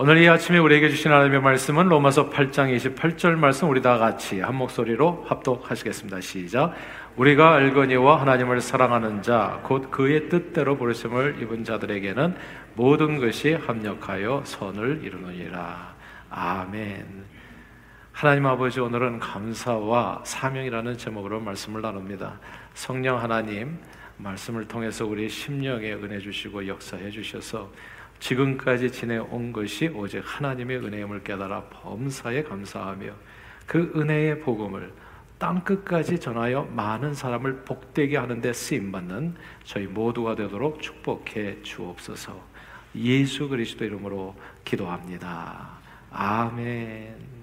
오늘 0.00 0.18
이 0.18 0.28
아침에 0.28 0.58
우리에게 0.58 0.90
주신 0.90 1.10
하나님의 1.10 1.40
말씀은 1.40 1.88
로마서 1.88 2.30
8장 2.30 2.72
28절 2.76 3.34
말씀 3.34 3.68
우리 3.68 3.82
다 3.82 3.98
같이 3.98 4.38
한 4.38 4.54
목소리로 4.54 5.24
합독하시겠습니다. 5.26 6.20
시작. 6.20 6.72
우리가 7.16 7.54
알거니와 7.54 8.20
하나님을 8.20 8.60
사랑하는 8.60 9.22
자, 9.22 9.58
곧 9.64 9.90
그의 9.90 10.28
뜻대로 10.28 10.76
부르심을 10.76 11.42
입은 11.42 11.64
자들에게는 11.64 12.36
모든 12.74 13.18
것이 13.18 13.54
합력하여 13.54 14.42
선을 14.44 15.00
이루느니라. 15.02 15.96
아멘. 16.30 17.24
하나님 18.12 18.46
아버지 18.46 18.78
오늘은 18.78 19.18
감사와 19.18 20.22
사명이라는 20.24 20.96
제목으로 20.96 21.40
말씀을 21.40 21.82
나눕니다. 21.82 22.38
성령 22.72 23.20
하나님 23.20 23.80
말씀을 24.18 24.68
통해서 24.68 25.04
우리 25.04 25.28
심령에 25.28 25.94
은혜 25.94 26.20
주시고 26.20 26.68
역사해 26.68 27.10
주셔서 27.10 27.68
지금까지 28.20 28.90
지내온 28.90 29.52
것이 29.52 29.88
오직 29.88 30.22
하나님의 30.24 30.78
은혜임을 30.78 31.22
깨달아 31.22 31.64
범사에 31.70 32.42
감사하며 32.42 33.12
그 33.66 33.92
은혜의 33.94 34.40
복음을 34.40 34.92
땅 35.38 35.62
끝까지 35.62 36.18
전하여 36.18 36.64
많은 36.64 37.14
사람을 37.14 37.64
복되게 37.64 38.16
하는데 38.16 38.52
쓰임 38.52 38.90
받는 38.90 39.36
저희 39.62 39.86
모두가 39.86 40.34
되도록 40.34 40.82
축복해 40.82 41.62
주옵소서. 41.62 42.40
예수 42.96 43.48
그리스도 43.48 43.84
이름으로 43.84 44.34
기도합니다. 44.64 45.78
아멘. 46.10 47.37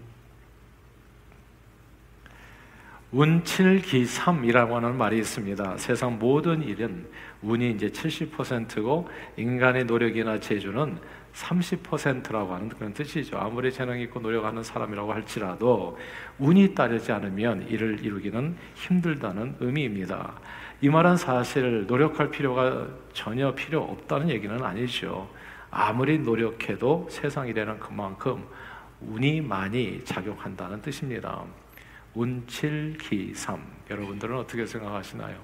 운칠기삼이라고 3.15 4.75
하는 4.75 4.97
말이 4.97 5.17
있습니다. 5.19 5.77
세상 5.77 6.19
모든 6.19 6.61
일은 6.61 7.07
운이 7.41 7.71
이제 7.71 7.87
70%고 7.87 9.07
인간의 9.37 9.85
노력이나 9.85 10.37
재주는 10.41 10.97
30%라고 11.33 12.53
하는 12.53 12.67
그런 12.67 12.93
뜻이죠. 12.93 13.37
아무리 13.37 13.71
재능 13.71 14.01
있고 14.01 14.19
노력하는 14.19 14.63
사람이라고 14.63 15.13
할지라도 15.13 15.97
운이 16.39 16.75
따르지 16.75 17.13
않으면 17.13 17.69
이를 17.69 18.03
이루기는 18.03 18.57
힘들다는 18.75 19.55
의미입니다. 19.61 20.33
이 20.81 20.89
말은 20.89 21.15
사실 21.15 21.85
노력할 21.87 22.29
필요가 22.29 22.85
전혀 23.13 23.55
필요 23.55 23.81
없다는 23.81 24.29
얘기는 24.29 24.61
아니죠. 24.61 25.29
아무리 25.71 26.19
노력해도 26.19 27.07
세상 27.09 27.47
일에는 27.47 27.79
그만큼 27.79 28.43
운이 28.99 29.39
많이 29.39 30.03
작용한다는 30.03 30.81
뜻입니다. 30.81 31.45
운칠기삼 32.15 33.61
여러분들은 33.89 34.37
어떻게 34.37 34.65
생각하시나요? 34.65 35.35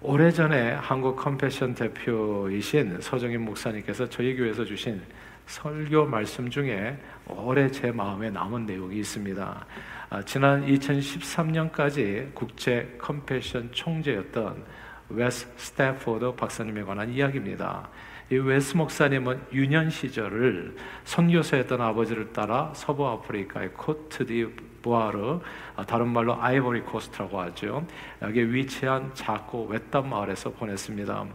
오래전에 0.00 0.72
한국 0.72 1.16
Compassion 1.16 1.74
대표이신 1.74 3.00
서정인 3.00 3.42
목사님께서 3.42 4.08
저희 4.08 4.34
교회에서 4.34 4.64
주신 4.64 5.02
설교 5.46 6.06
말씀 6.06 6.48
중에 6.48 6.96
오래 7.26 7.68
제 7.70 7.90
마음에 7.90 8.30
남은 8.30 8.64
내용이 8.64 9.00
있습니다. 9.00 9.66
아, 10.08 10.22
지난 10.22 10.64
2013년까지 10.64 12.32
국제 12.34 12.96
Compassion 12.98 13.70
총재였던 13.72 14.64
웨스 15.10 15.48
스태포드 15.56 16.34
박사님에 16.36 16.82
관한 16.82 17.10
이야기입니다. 17.10 17.88
이 18.30 18.36
웨스 18.36 18.76
목사님은 18.76 19.40
유년 19.52 19.90
시절을 19.90 20.76
선교사였던 21.04 21.80
아버지를 21.80 22.32
따라 22.32 22.70
서부 22.74 23.08
아프리카의 23.08 23.72
코트디 23.74 24.54
부아르, 24.82 25.40
아, 25.76 25.84
다른 25.84 26.08
말로 26.08 26.40
Ivory 26.40 26.82
Coast라고 26.82 27.40
하죠. 27.40 27.86
여기 28.22 28.52
위치한 28.54 29.10
작고 29.14 29.66
외딴 29.66 30.08
마을에서 30.08 30.50
보냈습니다. 30.52 31.26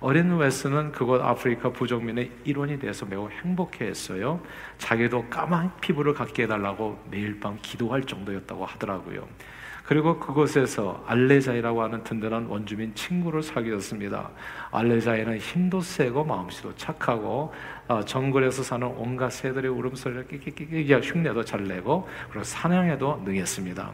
어린 0.00 0.36
웨스는 0.36 0.92
그곳 0.92 1.20
아프리카 1.20 1.70
부족민의 1.70 2.30
일원이 2.44 2.78
돼서 2.78 3.04
매우 3.04 3.28
행복해했어요. 3.28 4.40
자기도 4.78 5.28
까만 5.28 5.72
피부를 5.80 6.14
갖게 6.14 6.44
해달라고 6.44 6.98
매일 7.10 7.38
밤 7.40 7.58
기도할 7.60 8.04
정도였다고 8.04 8.64
하더라고요. 8.64 9.28
그리고 9.88 10.18
그곳에서 10.18 11.02
알레자이라고 11.06 11.82
하는 11.82 12.04
든든한 12.04 12.44
원주민 12.44 12.94
친구를 12.94 13.42
사귀었습니다. 13.42 14.28
알레자이는 14.70 15.38
힘도 15.38 15.80
세고 15.80 16.24
마음씨도 16.24 16.76
착하고 16.76 17.54
어, 17.88 18.04
정글에서 18.04 18.62
사는 18.62 18.86
온갖 18.86 19.30
새들의 19.30 19.70
울음소리를 19.70 20.28
끼끼끼끼 20.28 20.92
흉내도 20.92 21.42
잘 21.42 21.64
내고 21.64 22.06
그리고 22.28 22.44
사냥에도 22.44 23.22
능했습니다. 23.24 23.90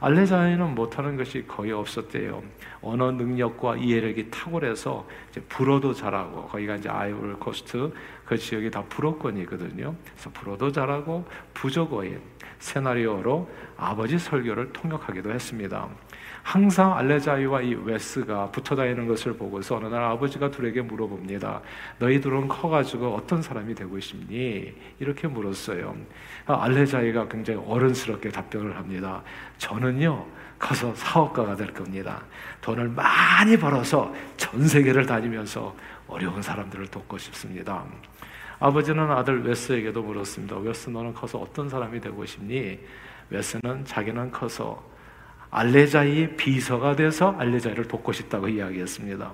알레자이는 0.00 0.74
못하는 0.74 1.16
것이 1.16 1.46
거의 1.46 1.72
없었대요. 1.72 2.42
언어 2.80 3.10
능력과 3.12 3.76
이해력이 3.76 4.30
탁월해서 4.30 5.06
이제 5.30 5.42
불어도 5.42 5.92
잘하고 5.92 6.46
거기가 6.46 6.76
이제 6.76 6.88
Ivory 6.88 7.38
Coast 7.38 7.92
그 8.24 8.38
지역이 8.38 8.70
다 8.70 8.82
불어권이거든요. 8.88 9.94
그래서 10.04 10.30
불어도 10.30 10.72
잘하고 10.72 11.26
부족어인 11.52 12.20
세나리어로 12.58 13.48
아버지 13.76 14.18
설교를 14.18 14.72
통역하기도 14.72 15.30
했습니다. 15.30 15.88
항상 16.42 16.96
알레자이와 16.96 17.62
이 17.62 17.74
웨스가 17.74 18.50
붙어 18.50 18.74
다니는 18.74 19.06
것을 19.06 19.34
보고서 19.34 19.76
어느 19.76 19.86
날 19.86 20.02
아버지가 20.04 20.50
둘에게 20.50 20.82
물어봅니다. 20.82 21.60
너희들은 21.98 22.48
커가지고 22.48 23.14
어떤 23.14 23.42
사람이 23.42 23.74
되고 23.74 23.98
싶니? 24.00 24.72
이렇게 24.98 25.28
물었어요. 25.28 25.94
알레자이가 26.46 27.28
굉장히 27.28 27.62
어른스럽게 27.66 28.30
답변을 28.30 28.76
합니다. 28.76 29.22
저는요, 29.58 30.26
커서 30.58 30.94
사업가가 30.94 31.56
될 31.56 31.72
겁니다. 31.72 32.22
돈을 32.60 32.88
많이 32.88 33.56
벌어서 33.56 34.12
전 34.36 34.66
세계를 34.66 35.06
다니면서 35.06 35.74
어려운 36.08 36.42
사람들을 36.42 36.88
돕고 36.88 37.18
싶습니다. 37.18 37.84
아버지는 38.58 39.10
아들 39.10 39.42
웨스에게도 39.44 40.02
물었습니다. 40.02 40.56
웨스 40.56 40.90
너는 40.90 41.14
커서 41.14 41.38
어떤 41.38 41.68
사람이 41.68 42.00
되고 42.00 42.26
싶니? 42.26 42.78
웨스는 43.30 43.84
자기는 43.84 44.30
커서 44.32 44.89
알레자이의 45.50 46.36
비서가 46.36 46.94
돼서 46.94 47.34
알레자이를 47.38 47.88
돕고 47.88 48.12
싶다고 48.12 48.48
이야기했습니다. 48.48 49.32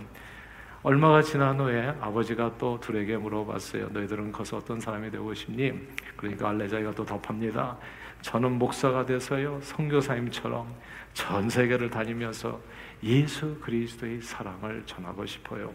얼마가 0.82 1.20
지난 1.20 1.58
후에 1.58 1.94
아버지가 2.00 2.52
또 2.58 2.78
둘에게 2.80 3.16
물어봤어요. 3.16 3.88
너희들은 3.88 4.32
커서 4.32 4.58
어떤 4.58 4.80
사람이 4.80 5.10
되고 5.10 5.34
싶니? 5.34 5.72
그러니까 6.16 6.48
알레자이가 6.50 6.92
또 6.92 7.04
답합니다. 7.04 7.76
저는 8.22 8.52
목사가 8.52 9.04
돼서요, 9.04 9.60
성교사님처럼 9.62 10.72
전 11.12 11.50
세계를 11.50 11.90
다니면서 11.90 12.60
예수 13.02 13.58
그리스도의 13.60 14.22
사랑을 14.22 14.82
전하고 14.86 15.26
싶어요. 15.26 15.72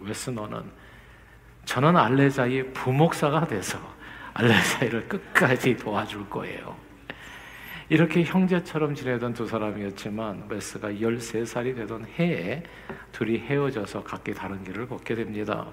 웨스 0.00 0.30
너는 0.30 0.62
저는 1.64 1.96
알레자이의 1.96 2.72
부목사가 2.72 3.46
돼서 3.46 3.78
알레자이를 4.34 5.08
끝까지 5.08 5.76
도와줄 5.76 6.28
거예요. 6.28 6.76
이렇게 7.90 8.24
형제처럼 8.24 8.94
지내던 8.94 9.34
두 9.34 9.46
사람이었지만 9.46 10.46
웨스가 10.48 10.88
13살이 10.88 11.76
되던 11.76 12.06
해에 12.18 12.62
둘이 13.12 13.38
헤어져서 13.38 14.04
각기 14.04 14.32
다른 14.32 14.64
길을 14.64 14.88
걷게 14.88 15.14
됩니다. 15.14 15.66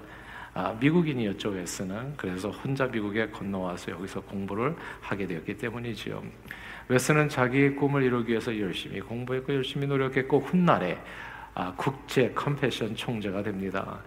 아, 0.54 0.76
미국인이었죠, 0.78 1.48
웨스는. 1.48 2.14
그래서 2.18 2.50
혼자 2.50 2.86
미국에 2.86 3.28
건너와서 3.30 3.92
여기서 3.92 4.20
공부를 4.20 4.76
하게 5.00 5.26
되었기 5.26 5.56
때문이지요. 5.56 6.22
웨스는 6.88 7.30
자기의 7.30 7.76
꿈을 7.76 8.02
이루기 8.02 8.32
위해서 8.32 8.58
열심히 8.58 9.00
공부했고 9.00 9.54
열심히 9.54 9.86
노력했고 9.86 10.40
훗날에 10.40 10.98
아, 11.54 11.72
국제 11.76 12.30
컴패션 12.32 12.94
총재가 12.94 13.42
됩니다. 13.42 14.00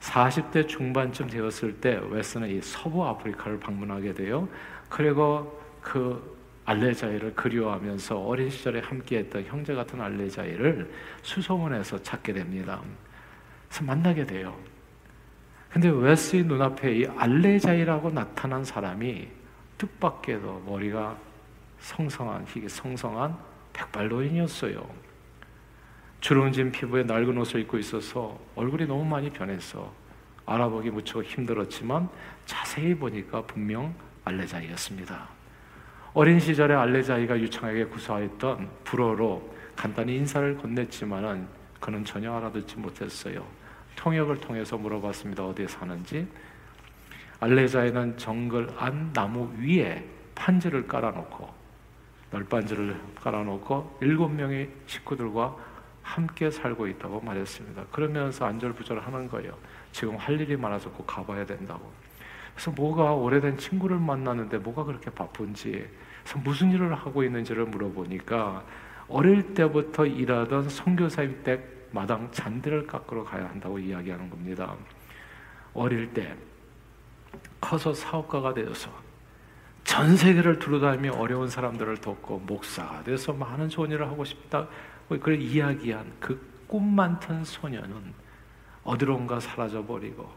40대 0.00 0.66
중반쯤 0.66 1.28
되었을 1.28 1.74
때 1.80 2.00
웨스는 2.08 2.48
이 2.48 2.62
서부 2.62 3.06
아프리카를 3.06 3.60
방문하게 3.60 4.14
돼요. 4.14 4.48
그리고 4.88 5.60
그 5.82 6.39
알레자이를 6.70 7.34
그리워하면서 7.34 8.16
어린 8.20 8.48
시절에 8.48 8.80
함께했던 8.80 9.44
형제 9.44 9.74
같은 9.74 10.00
알레자이를 10.00 10.88
수소문에서 11.22 12.00
찾게 12.02 12.32
됩니다. 12.32 12.80
그래서 13.68 13.84
만나게 13.84 14.24
돼요. 14.24 14.56
근데 15.68 15.88
웨스의 15.88 16.44
눈앞에 16.44 16.96
이 16.96 17.06
알레자이라고 17.06 18.10
나타난 18.10 18.64
사람이 18.64 19.28
뜻밖에도 19.78 20.62
머리가 20.66 21.16
성성한 21.80 22.46
희게 22.46 22.68
성성한 22.68 23.36
백발노인이었어요. 23.72 24.88
주름진 26.20 26.70
피부에 26.70 27.02
낡은 27.02 27.36
옷을 27.38 27.60
입고 27.60 27.78
있어서 27.78 28.38
얼굴이 28.54 28.86
너무 28.86 29.04
많이 29.04 29.30
변했어. 29.30 29.92
알아보기 30.46 30.90
무척 30.90 31.24
힘들었지만 31.24 32.08
자세히 32.46 32.94
보니까 32.94 33.42
분명 33.42 33.94
알레자이였습니다. 34.24 35.39
어린 36.12 36.40
시절에 36.40 36.74
알레자이가 36.74 37.38
유창하게 37.38 37.84
구사했던 37.84 38.68
불어로 38.82 39.48
간단히 39.76 40.16
인사를 40.16 40.58
건넸지만은 40.58 41.46
그는 41.78 42.04
전혀 42.04 42.32
알아듣지 42.32 42.76
못했어요. 42.78 43.46
통역을 43.94 44.38
통해서 44.38 44.76
물어봤습니다. 44.76 45.46
어디에 45.46 45.68
사는지. 45.68 46.26
알레자이는 47.38 48.18
정글 48.18 48.70
안 48.76 49.12
나무 49.12 49.52
위에 49.58 50.04
판지를 50.34 50.88
깔아놓고 50.88 51.48
널빤지를 52.32 53.00
깔아놓고 53.16 53.98
일곱 54.02 54.28
명의 54.30 54.68
식구들과 54.86 55.56
함께 56.02 56.50
살고 56.50 56.88
있다고 56.88 57.20
말했습니다. 57.20 57.84
그러면서 57.92 58.46
안절부절하는 58.46 59.28
거예요. 59.28 59.56
지금 59.92 60.16
할 60.16 60.40
일이 60.40 60.56
많아서 60.56 60.90
꼭 60.90 61.06
가봐야 61.06 61.46
된다고. 61.46 61.90
그래서 62.60 62.72
뭐가 62.72 63.14
오래된 63.14 63.56
친구를 63.56 63.98
만나는데 63.98 64.58
뭐가 64.58 64.84
그렇게 64.84 65.10
바쁜지, 65.10 65.88
그래서 66.22 66.38
무슨 66.44 66.70
일을 66.70 66.94
하고 66.94 67.24
있는지를 67.24 67.64
물어보니까 67.64 68.64
어릴 69.08 69.54
때부터 69.54 70.04
일하던 70.04 70.68
선교사님 70.68 71.42
댁 71.42 71.88
마당 71.90 72.30
잔디를 72.30 72.86
깎으러 72.86 73.24
가야 73.24 73.48
한다고 73.48 73.78
이야기하는 73.78 74.28
겁니다. 74.28 74.76
어릴 75.72 76.12
때 76.12 76.36
커서 77.62 77.94
사업가가 77.94 78.52
되어서 78.52 78.90
전 79.84 80.14
세계를 80.14 80.58
두루다니며 80.58 81.12
어려운 81.12 81.48
사람들을 81.48 81.96
돕고 81.96 82.40
목사가 82.40 83.02
돼서 83.02 83.32
많은 83.32 83.70
좋은 83.70 83.90
일을 83.90 84.06
하고 84.06 84.22
싶다. 84.24 84.68
그걸 85.08 85.40
이야기한 85.40 86.12
그 86.20 86.50
꿈 86.70 86.94
많던 86.94 87.44
소년은 87.44 88.14
어디론가 88.84 89.40
사라져 89.40 89.84
버리고 89.84 90.30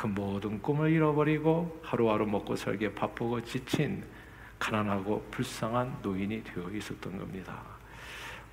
그 0.00 0.06
모든 0.06 0.62
꿈을 0.62 0.90
잃어버리고 0.90 1.78
하루하루 1.84 2.24
먹고 2.24 2.56
살기에 2.56 2.94
바쁘고 2.94 3.42
지친 3.42 4.02
가난하고 4.58 5.28
불쌍한 5.30 5.98
노인이 6.00 6.42
되어 6.42 6.70
있었던 6.70 7.18
겁니다. 7.18 7.60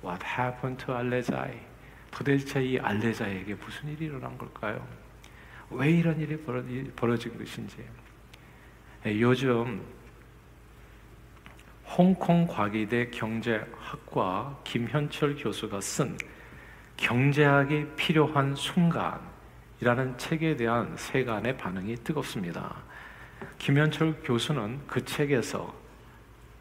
What 0.04 0.22
happened 0.26 0.84
to 0.84 0.94
알레자이? 0.94 1.58
도대체 2.10 2.62
이 2.62 2.78
알레자에게 2.78 3.54
무슨 3.54 3.88
일이 3.88 4.04
일어난 4.04 4.36
걸까요? 4.36 4.86
왜 5.70 5.90
이런 5.90 6.20
일이 6.20 6.36
벌어진 6.36 7.38
것인지. 7.38 7.82
예, 9.06 9.18
요즘 9.18 9.82
홍콩 11.86 12.46
과기대 12.46 13.08
경제학과 13.08 14.60
김현철 14.64 15.36
교수가 15.36 15.80
쓴 15.80 16.18
경제학이 16.98 17.86
필요한 17.96 18.54
순간 18.54 19.37
이라는 19.80 20.18
책에 20.18 20.56
대한 20.56 20.96
세간의 20.96 21.56
반응이 21.56 21.96
뜨겁습니다. 21.96 22.76
김현철 23.58 24.22
교수는 24.24 24.80
그 24.86 25.04
책에서 25.04 25.72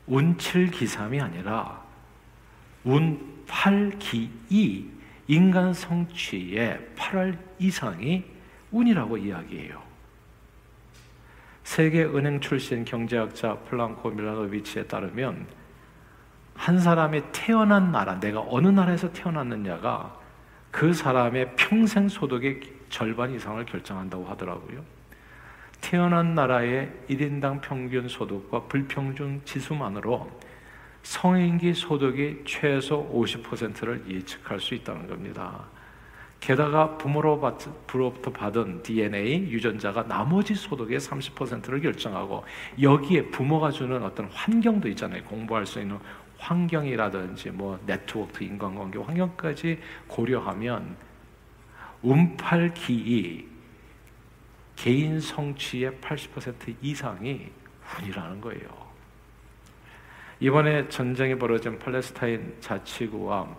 운칠기삼이 0.06 1.20
아니라 1.20 1.82
운팔기이 2.84 4.18
인간 5.28 5.74
성취의 5.74 6.80
8월 6.96 7.38
이상이 7.60 8.24
운이라고 8.72 9.18
이야기해요. 9.18 9.82
세계은행 11.64 12.40
출신 12.40 12.86
경제학자 12.86 13.56
플랑코 13.56 14.12
밀라노비치에 14.12 14.86
따르면 14.86 15.48
한 16.56 16.80
사람이 16.80 17.24
태어난 17.34 17.92
나라, 17.92 18.20
내가 18.20 18.44
어느 18.48 18.68
나라에서 18.68 19.12
태어났느냐가 19.12 20.18
그 20.72 20.94
사람의 20.94 21.56
평생 21.56 22.08
소득의 22.08 22.77
절반 22.90 23.34
이상을 23.34 23.64
결정한다고 23.66 24.26
하더라고요. 24.26 24.84
태어난 25.82 26.36
나라의 26.36 26.92
1인당 27.10 27.62
평균 27.62 28.08
소득과 28.08 28.64
불평등 28.64 29.42
지수만으로 29.46 30.30
성인기 31.04 31.74
소득이 31.74 32.44
최소 32.46 33.10
50%를 33.14 34.04
예측할 34.10 34.60
수 34.60 34.74
있다는 34.74 35.08
겁니다. 35.08 35.66
게다가 36.40 36.98
부모로부터 36.98 38.32
받은 38.32 38.84
DNA 38.84 39.50
유전자가 39.50 40.08
나머지 40.08 40.54
소득의 40.54 41.00
30%를 41.00 41.82
결정하고 41.82 42.44
여기에 42.82 43.28
부모가 43.28 43.72
주는 43.72 44.04
어떤 44.04 44.28
환경도 44.28 44.88
있잖아요. 44.90 45.24
공부할 45.24 45.66
수 45.66 45.80
있는 45.80 45.98
환경이라든지 46.38 47.52
뭐 47.52 47.80
네트워크, 47.86 48.44
인간관계 48.44 49.00
환경까지 49.00 49.80
고려하면 50.08 50.96
운팔기이 52.08 53.46
개인 54.78 55.20
성취의 55.20 55.92
80% 56.00 56.76
이상이 56.82 57.52
운이라는 58.00 58.40
거예요. 58.40 58.88
이번에 60.40 60.88
전쟁이 60.88 61.38
벌어진 61.38 61.78
팔레스타인 61.78 62.56
자치구와 62.62 63.58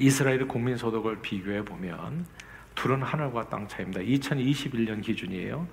이스라엘 0.00 0.48
국민 0.48 0.76
소득을 0.76 1.20
비교해 1.20 1.64
보면 1.64 2.26
둘은 2.74 3.02
하늘과 3.02 3.48
땅 3.48 3.68
차이입니다. 3.68 4.00
2021년 4.00 5.02
기준이에요. 5.02 5.68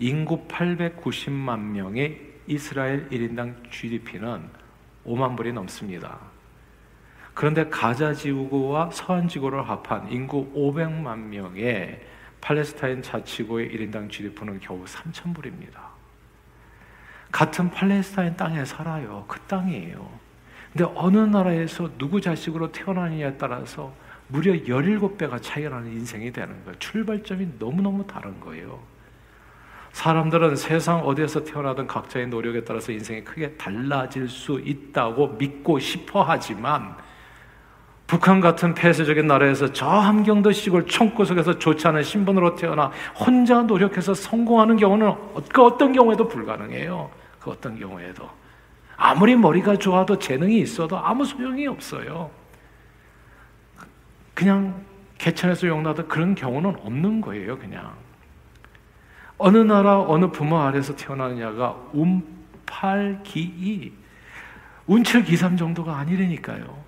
인구 0.00 0.48
890만 0.48 1.60
명의 1.60 2.20
이스라엘 2.46 3.08
1인당 3.10 3.70
GDP는 3.70 4.48
5만 5.04 5.36
불이 5.36 5.52
넘습니다. 5.52 6.37
그런데 7.38 7.68
가자 7.68 8.12
지구와 8.12 8.90
서한 8.90 9.28
지구를 9.28 9.68
합한 9.68 10.10
인구 10.10 10.52
500만 10.54 11.18
명의 11.18 12.00
팔레스타인 12.40 13.00
자치구의 13.00 13.70
1인당 13.70 14.10
GDP는 14.10 14.58
겨우 14.58 14.84
3천 14.84 15.36
불입니다. 15.36 15.80
같은 17.30 17.70
팔레스타인 17.70 18.36
땅에 18.36 18.64
살아요. 18.64 19.24
그 19.28 19.38
땅이에요. 19.42 20.10
근데 20.72 20.92
어느 20.96 21.18
나라에서 21.18 21.88
누구 21.96 22.20
자식으로 22.20 22.72
태어나느냐에 22.72 23.36
따라서 23.38 23.92
무려 24.26 24.52
17배가 24.54 25.40
차이가 25.40 25.70
나는 25.70 25.92
인생이 25.92 26.32
되는 26.32 26.64
거예요. 26.64 26.76
출발점이 26.80 27.50
너무너무 27.60 28.04
다른 28.04 28.40
거예요. 28.40 28.80
사람들은 29.92 30.56
세상 30.56 31.06
어디에서 31.06 31.44
태어나든 31.44 31.86
각자의 31.86 32.26
노력에 32.26 32.64
따라서 32.64 32.90
인생이 32.90 33.22
크게 33.22 33.52
달라질 33.52 34.28
수 34.28 34.58
있다고 34.58 35.36
믿고 35.38 35.78
싶어 35.78 36.24
하지만 36.24 37.06
북한 38.08 38.40
같은 38.40 38.72
폐쇄적인 38.72 39.26
나라에서 39.26 39.70
저 39.74 39.86
함경도 39.86 40.52
시골 40.52 40.86
총구석에서 40.86 41.58
좋지 41.58 41.86
않은 41.88 42.02
신분으로 42.02 42.54
태어나 42.54 42.90
혼자 43.14 43.62
노력해서 43.62 44.14
성공하는 44.14 44.78
경우는 44.78 45.14
그 45.52 45.62
어떤 45.62 45.92
경우에도 45.92 46.26
불가능해요. 46.26 47.10
그 47.38 47.50
어떤 47.50 47.78
경우에도. 47.78 48.26
아무리 48.96 49.36
머리가 49.36 49.76
좋아도 49.76 50.18
재능이 50.18 50.58
있어도 50.60 50.98
아무 50.98 51.26
소용이 51.26 51.66
없어요. 51.66 52.30
그냥 54.32 54.82
개천에서 55.18 55.66
용나도 55.66 56.06
그런 56.06 56.34
경우는 56.34 56.76
없는 56.82 57.20
거예요, 57.20 57.58
그냥. 57.58 57.92
어느 59.36 59.58
나라, 59.58 60.00
어느 60.00 60.30
부모 60.30 60.58
아래서 60.58 60.96
태어나느냐가 60.96 61.76
운팔기이, 61.92 63.92
운칠기삼 64.86 65.58
정도가 65.58 65.98
아니라니까요. 65.98 66.87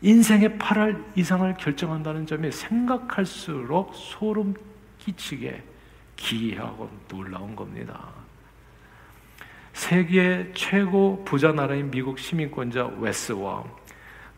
인생의 0.00 0.58
8할 0.58 1.02
이상을 1.16 1.54
결정한다는 1.54 2.26
점이 2.26 2.52
생각할수록 2.52 3.94
소름 3.94 4.54
끼치게 4.98 5.62
기이하고 6.16 6.88
놀라운 7.08 7.56
겁니다. 7.56 8.08
세계 9.72 10.50
최고 10.54 11.24
부자 11.24 11.52
나라인 11.52 11.90
미국 11.90 12.18
시민권자 12.18 12.86
웨스와 12.98 13.64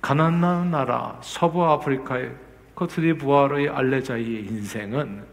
가난한 0.00 0.70
나라 0.70 1.18
서부 1.22 1.64
아프리카의 1.64 2.32
코트디부아르의 2.74 3.68
알레자이의 3.68 4.46
인생은 4.46 5.24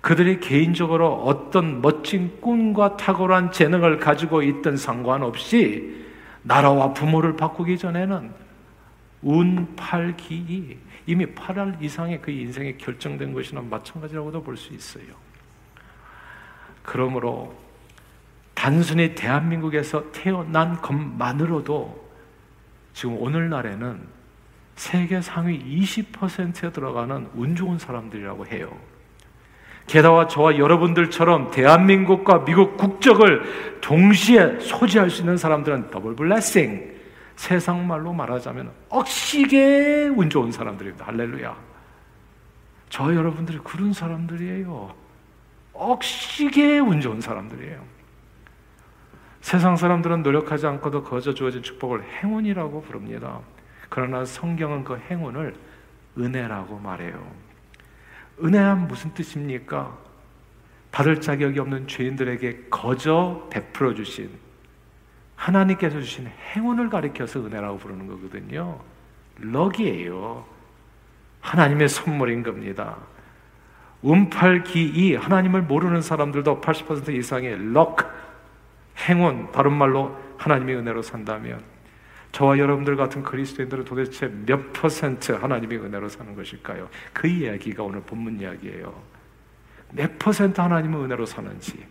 그들이 0.00 0.38
개인적으로 0.38 1.24
어떤 1.24 1.82
멋진 1.82 2.40
꿈과 2.40 2.96
탁월한 2.96 3.50
재능을 3.50 3.98
가지고 3.98 4.42
있던 4.42 4.76
상관없이 4.76 6.04
나라와 6.42 6.92
부모를 6.92 7.34
바꾸기 7.34 7.78
전에는 7.78 8.45
운 9.22 9.74
팔기 9.76 10.78
이미 11.06 11.26
8할 11.26 11.80
이상의 11.82 12.20
그 12.20 12.30
인생이 12.30 12.76
결정된 12.78 13.32
것이나 13.32 13.60
마찬가지라고도 13.62 14.42
볼 14.42 14.56
수 14.56 14.74
있어요. 14.74 15.04
그러므로 16.82 17.54
단순히 18.54 19.14
대한민국에서 19.14 20.10
태어난 20.12 20.80
것만으로도 20.80 22.06
지금 22.94 23.18
오늘날에는 23.18 24.00
세계 24.76 25.20
상위 25.20 25.58
20%에 25.82 26.72
들어가는 26.72 27.28
운 27.34 27.54
좋은 27.54 27.78
사람들이라고 27.78 28.46
해요. 28.46 28.76
게다가 29.86 30.26
저와 30.26 30.58
여러분들처럼 30.58 31.50
대한민국과 31.50 32.44
미국 32.44 32.76
국적을 32.76 33.78
동시에 33.80 34.58
소지할 34.60 35.10
수 35.10 35.22
있는 35.22 35.36
사람들은 35.36 35.90
더블 35.90 36.16
블레싱. 36.16 36.95
세상 37.36 37.86
말로 37.86 38.12
말하자면 38.12 38.72
억시게 38.88 40.08
운 40.08 40.28
좋은 40.28 40.50
사람들입니다. 40.50 41.06
할렐루야. 41.06 41.56
저 42.88 43.14
여러분들이 43.14 43.58
그런 43.58 43.92
사람들이에요. 43.92 44.94
억시게 45.74 46.78
운 46.78 47.00
좋은 47.00 47.20
사람들이에요. 47.20 47.84
세상 49.42 49.76
사람들은 49.76 50.22
노력하지 50.22 50.66
않고도 50.66 51.04
거저 51.04 51.34
주어진 51.34 51.62
축복을 51.62 52.02
행운이라고 52.02 52.82
부릅니다. 52.82 53.40
그러나 53.88 54.24
성경은 54.24 54.82
그 54.82 54.98
행운을 54.98 55.54
은혜라고 56.18 56.78
말해요. 56.78 57.30
은혜란 58.42 58.88
무슨 58.88 59.12
뜻입니까? 59.14 59.96
받을 60.90 61.20
자격이 61.20 61.58
없는 61.60 61.86
죄인들에게 61.86 62.68
거저 62.70 63.48
베풀어 63.50 63.94
주신 63.94 64.30
하나님께서 65.36 66.00
주신 66.00 66.26
행운을 66.54 66.90
가리켜서 66.90 67.40
은혜라고 67.40 67.78
부르는 67.78 68.06
거거든요. 68.06 68.80
럭이에요. 69.38 70.44
하나님의 71.40 71.88
선물인 71.88 72.42
겁니다. 72.42 72.96
운팔기이 74.02 75.14
하나님을 75.14 75.62
모르는 75.62 76.02
사람들도 76.02 76.60
80% 76.60 77.14
이상의 77.14 77.72
럭 77.72 77.98
행운 79.08 79.50
다른 79.52 79.72
말로 79.72 80.16
하나님의 80.38 80.76
은혜로 80.76 81.02
산다면 81.02 81.62
저와 82.32 82.58
여러분들 82.58 82.96
같은 82.96 83.22
그리스도인들은 83.22 83.84
도대체 83.84 84.28
몇 84.46 84.72
퍼센트 84.72 85.32
하나님의 85.32 85.78
은혜로 85.78 86.08
사는 86.08 86.34
것일까요? 86.34 86.88
그 87.12 87.26
이야기가 87.26 87.82
오늘 87.82 88.02
본문 88.02 88.40
이야기예요. 88.40 88.94
몇 89.92 90.18
퍼센트 90.18 90.60
하나님의 90.60 91.04
은혜로 91.04 91.24
사는지 91.24 91.86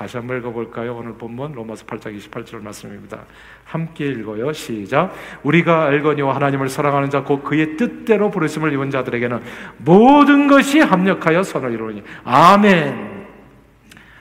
다시 0.00 0.16
한번 0.16 0.38
읽어볼까요? 0.38 0.96
오늘 0.96 1.12
본문 1.12 1.52
로마서 1.52 1.84
8장 1.84 2.16
28절 2.16 2.62
말씀입니다. 2.62 3.22
함께 3.64 4.06
읽어요. 4.06 4.50
시작. 4.50 5.12
우리가 5.42 5.84
알거니와 5.84 6.34
하나님을 6.36 6.70
사랑하는 6.70 7.10
자곧 7.10 7.44
그의 7.44 7.76
뜻대로 7.76 8.30
부르심을 8.30 8.72
입은 8.72 8.88
자들에게는 8.88 9.42
모든 9.76 10.48
것이 10.48 10.80
합력하여 10.80 11.42
선을 11.42 11.72
이루니 11.72 12.02
아멘. 12.24 13.28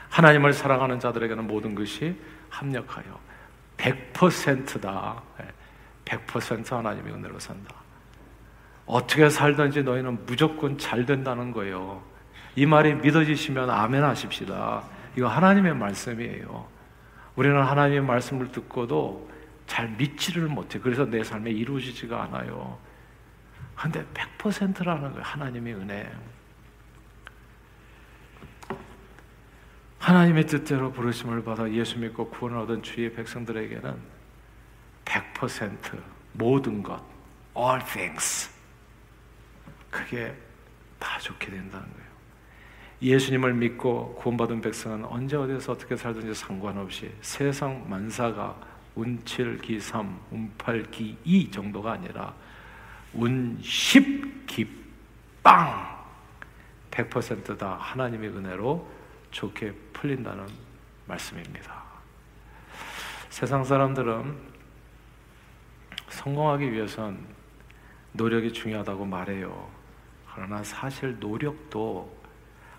하나님을 0.10 0.52
사랑하는 0.52 1.00
자들에게는 1.00 1.48
모든 1.48 1.76
것이 1.76 2.14
합력하여 2.50 3.18
100%다. 3.78 5.22
100% 6.04 6.72
하나님의 6.72 7.14
은혜로 7.14 7.40
산다. 7.40 7.74
어떻게 8.86 9.30
살든지 9.30 9.84
너희는 9.84 10.26
무조건 10.26 10.78
잘 10.78 11.06
된다는 11.06 11.54
거예요. 11.54 12.04
이 12.58 12.66
말이 12.66 12.96
믿어지시면 12.96 13.70
아멘 13.70 14.04
하십시다. 14.04 14.99
이거 15.16 15.28
하나님의 15.28 15.76
말씀이에요. 15.76 16.68
우리는 17.36 17.62
하나님의 17.62 18.02
말씀을 18.02 18.52
듣고도 18.52 19.30
잘 19.66 19.90
믿지를 19.90 20.48
못해. 20.48 20.80
그래서 20.80 21.06
내 21.06 21.24
삶에 21.24 21.52
이루어지지가 21.52 22.24
않아요. 22.24 22.78
근데 23.76 24.04
100%라는 24.14 25.12
거예요. 25.12 25.22
하나님의 25.22 25.74
은혜. 25.76 26.12
하나님의 30.00 30.48
뜻대로 30.48 30.92
부르심을 30.92 31.44
받아 31.44 31.70
예수 31.70 32.00
믿고 32.00 32.30
구원을 32.30 32.58
얻은 32.60 32.84
주의 32.84 33.14
백성들에게는 33.14 33.96
100% 35.06 36.02
모든 36.34 36.82
것, 36.82 37.02
all 37.56 37.84
things. 37.86 38.50
그게 39.90 40.36
다 41.00 41.20
좋게 41.20 41.50
된다는 41.50 41.88
거예요. 41.94 42.09
예수님을 43.02 43.54
믿고 43.54 44.16
구원받은 44.16 44.62
백성은 44.62 45.06
언제 45.06 45.38
어디서 45.38 45.72
어떻게 45.74 45.96
살든지 45.96 46.34
상관없이 46.34 47.12
세상 47.22 47.90
만사가 47.90 48.56
운칠기삼, 48.96 50.20
운팔기이 50.32 51.50
정도가 51.52 51.94
아니라 51.94 52.34
운십기 53.14 54.68
빵 55.42 55.98
100%다 56.92 57.78
하나님의 57.80 58.30
은혜로 58.30 58.90
좋게 59.32 59.72
풀린다는 59.94 60.46
말씀입니다. 61.06 61.84
세상 63.30 63.64
사람들은 63.64 64.36
성공하기 66.10 66.74
위해선 66.74 67.18
노력이 68.12 68.52
중요하다고 68.52 69.06
말해요. 69.06 69.70
그러나 70.34 70.64
사실 70.64 71.18
노력도 71.20 72.19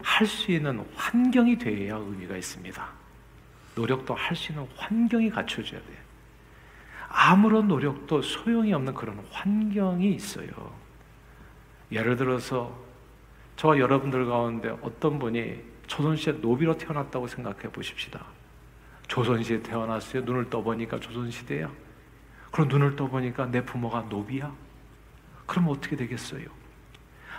할 0.03 0.27
수 0.27 0.51
있는 0.53 0.85
환경이 0.95 1.59
되어야 1.59 1.97
의미가 1.97 2.37
있습니다. 2.37 2.89
노력도 3.75 4.15
할 4.15 4.37
수 4.37 4.53
있는 4.53 4.67
환경이 4.77 5.31
갖춰져야 5.31 5.81
돼요. 5.81 5.97
아무런 7.09 7.69
노력도 7.69 8.23
소용이 8.23 8.73
없는 8.73 8.95
그런 8.95 9.19
환경이 9.31 10.15
있어요. 10.15 10.49
예를 11.91 12.17
들어서 12.17 12.79
저와 13.57 13.79
여러분들 13.79 14.27
가운데 14.27 14.69
어떤 14.81 15.19
분이 15.19 15.61
조선시대 15.87 16.33
노비로 16.41 16.79
태어났다고 16.79 17.27
생각해 17.27 17.63
보십시다. 17.73 18.25
조선시대에 19.09 19.63
태어났어요. 19.63 20.23
눈을 20.23 20.49
떠보니까 20.51 21.01
조선시대야. 21.01 21.69
그럼 22.53 22.69
눈을 22.69 22.95
떠보니까 22.95 23.47
내 23.47 23.65
부모가 23.65 24.03
노비야? 24.03 24.53
그럼 25.47 25.69
어떻게 25.69 25.97
되겠어요? 25.97 26.47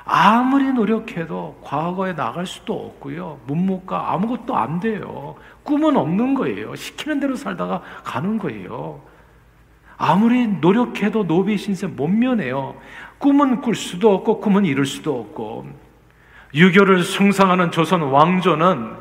아무리 0.04 0.72
노력해도 0.72 1.60
과거에 1.64 2.16
나갈 2.16 2.46
수도 2.46 2.74
없고요. 2.74 3.40
문무과 3.46 4.14
아무것도 4.14 4.56
안 4.56 4.80
돼요. 4.80 5.36
꿈은 5.64 5.96
없는 5.96 6.34
거예요. 6.34 6.76
시키는 6.76 7.20
대로 7.20 7.36
살다가 7.36 7.82
가는 8.04 8.38
거예요. 8.38 9.02
아무리 9.98 10.48
노력해도 10.48 11.28
노비 11.28 11.58
신세 11.58 11.86
못 11.86 12.08
면해요. 12.08 12.76
꿈은 13.20 13.62
꿀 13.62 13.76
수도 13.76 14.14
없고 14.16 14.40
꿈은 14.40 14.66
이룰 14.66 14.86
수도 14.86 15.20
없고 15.20 15.68
유교를 16.56 17.04
숭상하는 17.04 17.72
조선 17.72 18.02
왕조는 18.02 18.96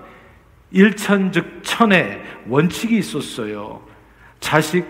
일천 0.73 1.33
즉 1.33 1.61
천의 1.63 2.23
원칙이 2.49 2.99
있었어요. 2.99 3.81
자식 4.41 4.87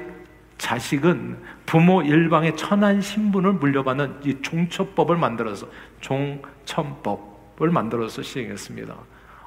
자식은 0.58 1.38
부모 1.70 2.02
일방의 2.02 2.56
천한 2.56 3.00
신분을 3.00 3.52
물려받는 3.52 4.22
이 4.24 4.42
종처법을 4.42 5.16
만들어서 5.16 5.68
종천법을 6.00 7.70
만들어서 7.70 8.22
시행했습니다. 8.22 8.92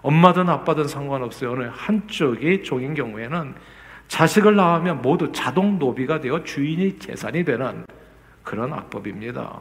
엄마든 0.01 0.47
아빠든 0.47 0.87
상관없어요. 0.87 1.51
어느 1.51 1.69
한쪽이 1.69 2.63
종인 2.63 2.93
경우에는 2.93 3.55
자식을 4.07 4.55
낳으면 4.55 5.01
모두 5.01 5.33
자동 5.33 5.77
노비가 5.77 6.21
되어 6.21 6.45
주인이 6.45 6.97
재산이 6.97 7.43
되는 7.43 7.85
그런 8.41 8.71
악법입니다. 8.71 9.59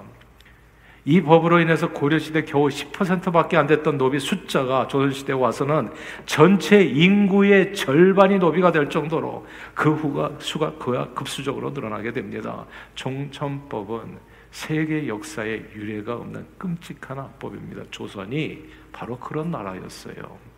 이 1.04 1.20
법으로 1.20 1.58
인해서 1.58 1.90
고려시대 1.90 2.44
겨우 2.44 2.68
10%밖에 2.68 3.56
안 3.56 3.66
됐던 3.66 3.98
노비 3.98 4.20
숫자가 4.20 4.86
조선시대에 4.86 5.34
와서는 5.34 5.90
전체 6.26 6.82
인구의 6.82 7.74
절반이 7.74 8.38
노비가 8.38 8.70
될 8.70 8.88
정도로 8.88 9.44
그 9.74 10.36
수가 10.38 10.74
기하급수적으로 11.14 11.70
늘어나게 11.70 12.12
됩니다. 12.12 12.66
종천법은 12.94 14.32
세계 14.52 15.08
역사에 15.08 15.64
유례가 15.74 16.14
없는 16.14 16.46
끔찍한 16.58 17.18
악법입니다. 17.18 17.84
조선이 17.90 18.64
바로 18.92 19.18
그런 19.18 19.50
나라였어요. 19.50 20.52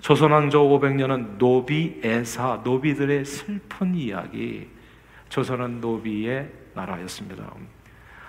조선왕조 0.00 0.62
500년은 0.62 1.36
노비 1.36 2.00
애사, 2.04 2.60
노비들의 2.64 3.24
슬픈 3.24 3.94
이야기. 3.94 4.68
조선은 5.28 5.80
노비의 5.80 6.48
나라였습니다. 6.74 7.52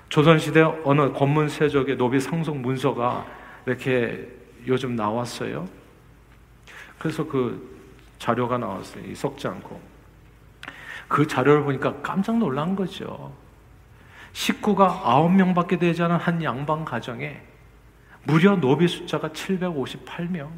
조선시대 0.10 0.62
어느 0.84 1.13
권문 1.13 1.50
세족의 1.50 1.98
노비 1.98 2.20
상속 2.20 2.58
문서가 2.58 3.25
이렇게 3.66 4.28
요즘 4.68 4.96
나왔어요. 4.96 5.68
그래서 6.98 7.25
그 7.25 7.78
자료가 8.18 8.58
나왔어요. 8.58 9.16
썩지 9.16 9.48
않고. 9.48 9.80
그 11.08 11.25
자료를 11.25 11.63
보니까 11.63 12.01
깜짝 12.01 12.38
놀란 12.38 12.75
거죠. 12.75 13.34
식구가 14.34 15.01
9명 15.06 15.56
밖에 15.56 15.78
되지 15.78 16.04
않은 16.04 16.18
한 16.18 16.44
양반 16.44 16.86
가정에 16.86 17.42
무려 18.24 18.56
노비 18.56 18.88
숫자가 18.88 19.30
758명. 19.30 20.50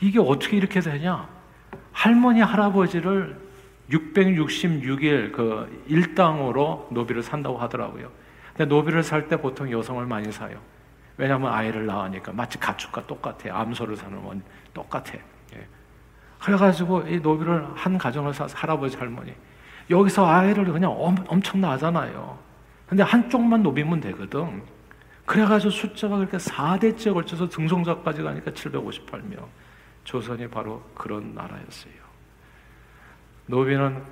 이게 0.00 0.18
어떻게 0.18 0.56
이렇게 0.56 0.80
되냐? 0.80 1.28
할머니, 1.92 2.40
할아버지를 2.40 3.40
666일 3.90 5.32
그 5.32 5.84
일당으로 5.88 6.88
노비를 6.90 7.22
산다고 7.22 7.58
하더라고요. 7.58 8.23
근데 8.56 8.66
노비를 8.66 9.02
살 9.02 9.28
때 9.28 9.36
보통 9.36 9.70
여성을 9.70 10.04
많이 10.06 10.30
사요. 10.30 10.58
왜냐하면 11.16 11.52
아이를 11.52 11.86
낳으니까 11.86 12.32
마치 12.32 12.58
가축과 12.58 13.06
똑같아. 13.06 13.60
암소를 13.60 13.96
사는 13.96 14.22
건 14.22 14.42
똑같아. 14.72 15.14
예. 15.54 15.66
그래가지고 16.40 17.08
이 17.08 17.20
노비를 17.20 17.66
한 17.74 17.98
가정을 17.98 18.32
사서 18.34 18.56
할아버지 18.56 18.96
할머니 18.96 19.34
여기서 19.90 20.26
아이를 20.26 20.64
그냥 20.66 20.94
엄, 20.96 21.16
엄청 21.28 21.60
낳잖아요. 21.60 22.38
근데 22.86 23.02
한쪽만 23.02 23.62
노비면 23.62 24.00
되거든. 24.00 24.62
그래가지고 25.26 25.70
숫자가 25.70 26.16
그렇게 26.18 26.36
4대째 26.36 27.12
걸쳐서 27.14 27.48
등송자까지 27.48 28.22
가니까 28.22 28.50
758명. 28.50 29.46
조선이 30.04 30.48
바로 30.48 30.82
그런 30.94 31.34
나라였어요. 31.34 31.92
노비는 33.46 34.02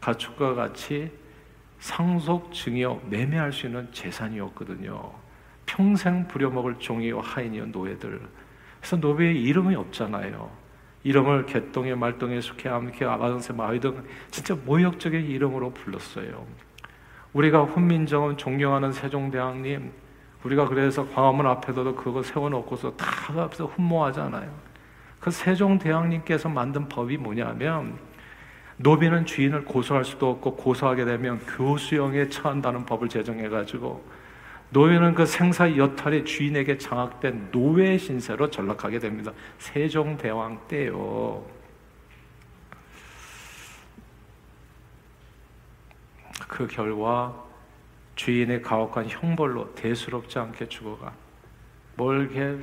가축과 0.00 0.54
같이 0.54 1.10
상속, 1.78 2.52
증여, 2.52 3.02
매매할 3.10 3.52
수 3.52 3.66
있는 3.66 3.88
재산이었거든요. 3.92 5.12
평생 5.66 6.26
부려먹을 6.28 6.78
종이요, 6.78 7.20
하인이요, 7.20 7.66
노예들. 7.66 8.20
그래서 8.80 8.96
노비의 8.96 9.42
이름이 9.42 9.74
없잖아요. 9.74 10.50
이름을 11.04 11.46
개똥에, 11.46 11.94
말똥에, 11.94 12.40
숙해, 12.40 12.68
암캐, 12.68 13.04
아바등세, 13.04 13.52
마위 13.52 13.78
등 13.78 14.04
진짜 14.30 14.56
모욕적인 14.64 15.26
이름으로 15.26 15.70
불렀어요. 15.70 16.46
우리가 17.34 17.64
훈민정음 17.64 18.36
존경하는 18.36 18.92
세종대왕님, 18.92 19.92
우리가 20.44 20.68
그래서 20.68 21.06
광화문 21.08 21.46
앞에도 21.46 21.94
그거 21.94 22.22
세워놓고서 22.22 22.96
다 22.96 23.06
앞에서 23.42 23.66
훈모하잖아요. 23.66 24.50
그 25.20 25.30
세종대왕님께서 25.30 26.48
만든 26.48 26.88
법이 26.88 27.16
뭐냐면 27.16 27.98
노비는 28.76 29.24
주인을 29.24 29.64
고소할 29.64 30.04
수도 30.04 30.30
없고 30.30 30.56
고소하게 30.56 31.04
되면 31.04 31.38
교수형에 31.46 32.28
처한다는 32.28 32.84
법을 32.86 33.08
제정해 33.08 33.48
가지고 33.48 34.04
노예는 34.70 35.14
그 35.14 35.24
생사 35.24 35.76
여탈의 35.76 36.24
주인에게 36.24 36.78
장악된 36.78 37.52
노예 37.52 37.96
신세로 37.96 38.50
전락하게 38.50 38.98
됩니다. 38.98 39.32
세종 39.58 40.16
대왕 40.16 40.60
때요. 40.66 41.44
그 46.48 46.66
결과 46.66 47.44
주인의 48.16 48.62
가혹한 48.62 49.08
형벌로 49.08 49.74
대수롭지 49.74 50.38
않게 50.38 50.68
죽어가 50.68 51.12
뭘 51.96 52.30
이렇게 52.32 52.62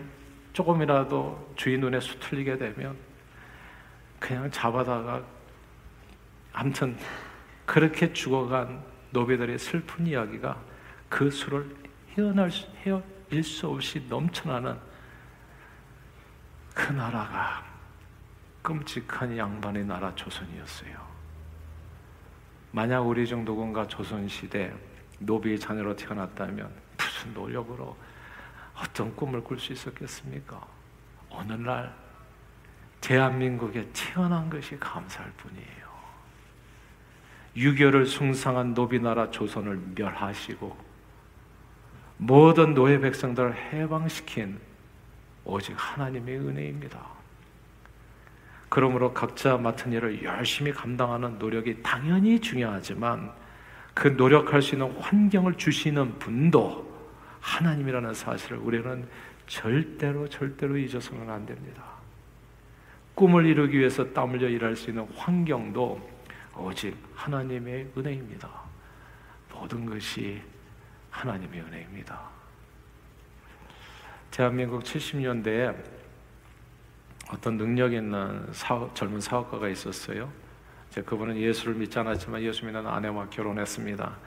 조금이라도 0.53 1.53
주인 1.55 1.79
눈에 1.79 1.99
수틀리게 1.99 2.57
되면 2.57 2.95
그냥 4.19 4.51
잡아다가 4.51 5.23
아무튼 6.53 6.97
그렇게 7.65 8.11
죽어간 8.13 8.83
노비들의 9.11 9.57
슬픈 9.59 10.07
이야기가 10.07 10.61
그 11.09 11.29
수를 11.29 11.75
헤어날 12.17 12.51
수, 12.51 12.67
헤어일 12.77 13.43
수 13.43 13.67
없이 13.67 14.05
넘쳐나는 14.09 14.77
그 16.73 16.91
나라가 16.91 17.63
끔찍한 18.61 19.37
양반의 19.37 19.85
나라 19.85 20.13
조선이었어요. 20.15 21.11
만약 22.71 23.01
우리 23.01 23.27
중 23.27 23.43
누군가 23.43 23.85
조선시대 23.87 24.73
노비의 25.19 25.59
자녀로 25.59 25.95
태어났다면 25.95 26.71
무슨 26.97 27.33
노력으로 27.33 27.97
어떤 28.75 29.15
꿈을 29.15 29.43
꿀 29.43 29.59
수 29.59 29.73
있었겠습니까? 29.73 30.65
어느 31.29 31.53
날 31.53 31.93
대한민국에 33.01 33.89
태어난 33.93 34.49
것이 34.49 34.77
감사할 34.79 35.31
뿐이에요. 35.33 35.80
유교를 37.55 38.05
숭상한 38.05 38.73
노비나라 38.73 39.29
조선을 39.31 39.79
멸하시고 39.95 40.75
모든 42.17 42.73
노예 42.73 42.99
백성들을 42.99 43.55
해방시킨 43.55 44.59
오직 45.43 45.73
하나님의 45.75 46.37
은혜입니다. 46.37 46.99
그러므로 48.69 49.13
각자 49.13 49.57
맡은 49.57 49.91
일을 49.91 50.23
열심히 50.23 50.71
감당하는 50.71 51.37
노력이 51.39 51.81
당연히 51.83 52.39
중요하지만 52.39 53.31
그 53.93 54.07
노력할 54.07 54.61
수 54.61 54.75
있는 54.75 54.91
환경을 54.97 55.55
주시는 55.55 56.19
분도 56.19 56.89
하나님이라는 57.41 58.13
사실을 58.13 58.59
우리는 58.59 59.05
절대로 59.47 60.29
절대로 60.29 60.77
잊어서는 60.77 61.29
안 61.29 61.45
됩니다. 61.45 61.83
꿈을 63.15 63.45
이루기 63.45 63.77
위해서 63.77 64.05
땀 64.13 64.31
흘려 64.31 64.47
일할 64.47 64.75
수 64.75 64.89
있는 64.89 65.05
환경도 65.15 66.10
오직 66.61 66.95
하나님의 67.15 67.91
은혜입니다. 67.97 68.49
모든 69.53 69.85
것이 69.85 70.41
하나님의 71.09 71.61
은혜입니다. 71.61 72.19
대한민국 74.31 74.83
70년대에 74.83 75.75
어떤 77.31 77.57
능력 77.57 77.93
있는 77.93 78.47
사업, 78.51 78.95
젊은 78.95 79.19
사업가가 79.19 79.67
있었어요. 79.69 80.31
그분은 81.05 81.37
예수를 81.37 81.75
믿지 81.75 81.97
않았지만 81.99 82.41
예수 82.41 82.65
믿는 82.65 82.85
아내와 82.85 83.29
결혼했습니다. 83.29 84.17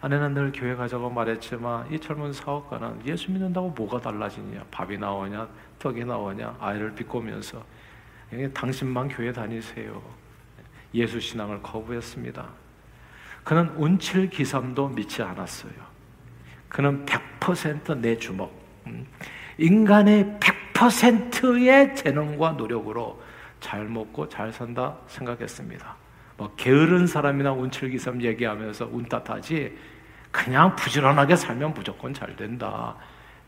아내는 0.00 0.34
늘 0.34 0.52
교회 0.52 0.74
가자고 0.74 1.08
말했지만 1.10 1.92
이 1.92 1.98
젊은 1.98 2.32
사업가는 2.32 3.06
예수 3.06 3.30
믿는다고 3.30 3.70
뭐가 3.70 4.00
달라지냐? 4.00 4.64
밥이 4.70 4.98
나오냐? 4.98 5.48
떡이 5.78 6.04
나오냐? 6.04 6.56
아이를 6.60 6.94
비꼬면서 6.94 7.64
당신만 8.54 9.08
교회 9.08 9.32
다니세요. 9.32 10.02
예수 10.94 11.20
신앙을 11.20 11.62
거부했습니다. 11.62 12.48
그는 13.44 13.68
운칠 13.76 14.30
기삼도 14.30 14.88
믿지 14.88 15.22
않았어요. 15.22 15.72
그는 16.68 17.04
100%내 17.06 18.16
주먹, 18.18 18.52
음, 18.86 19.06
인간의 19.58 20.38
100%의 20.74 21.94
재능과 21.96 22.52
노력으로 22.52 23.20
잘 23.60 23.84
먹고 23.84 24.28
잘 24.28 24.52
산다 24.52 24.96
생각했습니다. 25.06 25.96
뭐 26.36 26.52
게으른 26.56 27.06
사람이나 27.06 27.52
운칠기삼 27.52 28.22
얘기하면서 28.22 28.88
운탓하지 28.90 29.76
그냥 30.30 30.74
부지런하게 30.76 31.36
살면 31.36 31.74
무조건 31.74 32.14
잘 32.14 32.34
된다. 32.36 32.96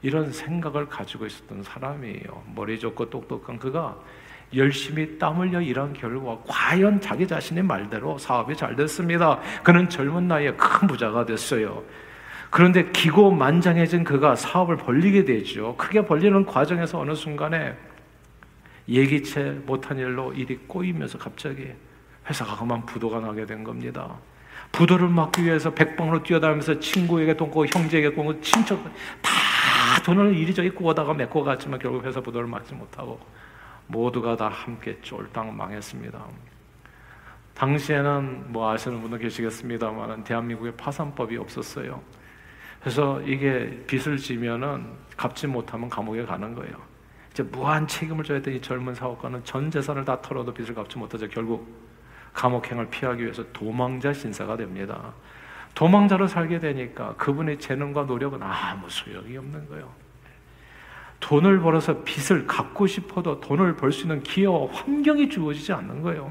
이런 0.03 0.31
생각을 0.31 0.87
가지고 0.87 1.27
있었던 1.27 1.63
사람이에요. 1.63 2.45
머리 2.55 2.79
좋고 2.79 3.09
똑똑한 3.09 3.59
그가 3.59 3.99
열심히 4.55 5.19
땀 5.19 5.41
흘려 5.41 5.61
일한 5.61 5.93
결과 5.93 6.39
과연 6.47 7.01
자기 7.01 7.27
자신의 7.27 7.65
말대로 7.65 8.19
사업이 8.19 8.57
잘 8.57 8.77
됐습니다. 8.77 9.41
그는 9.63 9.89
젊은 9.89 10.29
나이에 10.29 10.53
큰 10.53 10.87
부자가 10.87 11.25
됐어요. 11.25 11.83
그런데 12.51 12.91
기고만장해진 12.93 14.05
그가 14.05 14.37
사업을 14.37 14.77
벌리게 14.77 15.25
되죠. 15.25 15.75
크게 15.77 16.07
벌리는 16.07 16.47
과정에서 16.47 17.01
어느 17.01 17.15
순간에 17.15 17.75
예기치 18.89 19.63
못한 19.67 19.99
일로 19.99 20.33
일이 20.33 20.57
꼬이면서 20.67 21.19
갑자기 21.19 21.73
회사가 22.29 22.57
그만 22.57 22.87
부도가 22.87 23.21
나게 23.21 23.45
된 23.45 23.65
겁니다. 23.65 24.17
부도를 24.73 25.09
막기 25.09 25.45
위해서 25.45 25.73
백방으로 25.73 26.23
뛰어다니면서 26.23 26.81
친구에게 26.81 27.37
돈 27.37 27.49
꾸고 27.49 27.67
형제에게 27.67 28.11
꾸고 28.11 28.41
친척 28.41 28.83
다 29.21 29.31
돈을 30.05 30.37
이리저리 30.37 30.71
꾸어다가 30.71 31.15
메꿔 31.15 31.43
갔지만 31.43 31.79
결국 31.79 32.05
회사 32.05 32.21
부도를 32.21 32.49
막지 32.49 32.75
못하고 32.75 33.21
모두가 33.87 34.37
다 34.37 34.49
함께 34.49 34.99
쫄딱 35.03 35.55
망했습니다. 35.55 36.25
당시에는 37.55 38.53
뭐 38.53 38.71
아시는 38.71 39.01
분도 39.01 39.17
계시겠습니다만 39.17 40.25
대한민국에 40.25 40.73
파산법이 40.77 41.37
없었어요. 41.37 42.03
그래서 42.81 43.21
이게 43.23 43.85
빚을 43.87 44.19
지면은 44.19 44.87
갚지 45.17 45.47
못하면 45.47 45.89
감옥에 45.89 46.25
가는 46.25 46.55
거예요. 46.55 46.75
이제 47.31 47.43
무한 47.43 47.87
책임을 47.87 48.25
져야 48.25 48.43
되는 48.43 48.59
이 48.59 48.63
젊은 48.63 48.95
사업가는 48.95 49.43
전 49.45 49.71
재산을 49.71 50.05
다 50.05 50.21
털어도 50.21 50.53
빚을 50.53 50.75
갚지 50.75 50.99
못하죠. 50.99 51.29
결국 51.29 51.67
감옥행을 52.35 52.91
피하기 52.91 53.23
위해서 53.23 53.45
도망자 53.53 54.13
신사가 54.13 54.57
됩니다. 54.57 55.15
도망자로 55.75 56.27
살게 56.29 56.61
되니까 56.61 57.15
그분의 57.17 57.59
재능과 57.59 58.05
노력은 58.05 58.43
아무 58.43 58.89
소용이 58.89 59.37
없는 59.37 59.69
거예요. 59.69 60.04
돈을 61.25 61.61
벌어서 61.61 62.03
빚을 62.05 62.47
갚고 62.47 62.87
싶어도 62.87 63.41
돈을 63.41 63.77
벌 63.77 63.93
수 63.93 64.03
있는 64.03 64.23
기회와 64.23 64.67
환경이 64.71 65.31
주어지지 65.31 65.73
않는 65.73 66.03
거예요. 66.03 66.31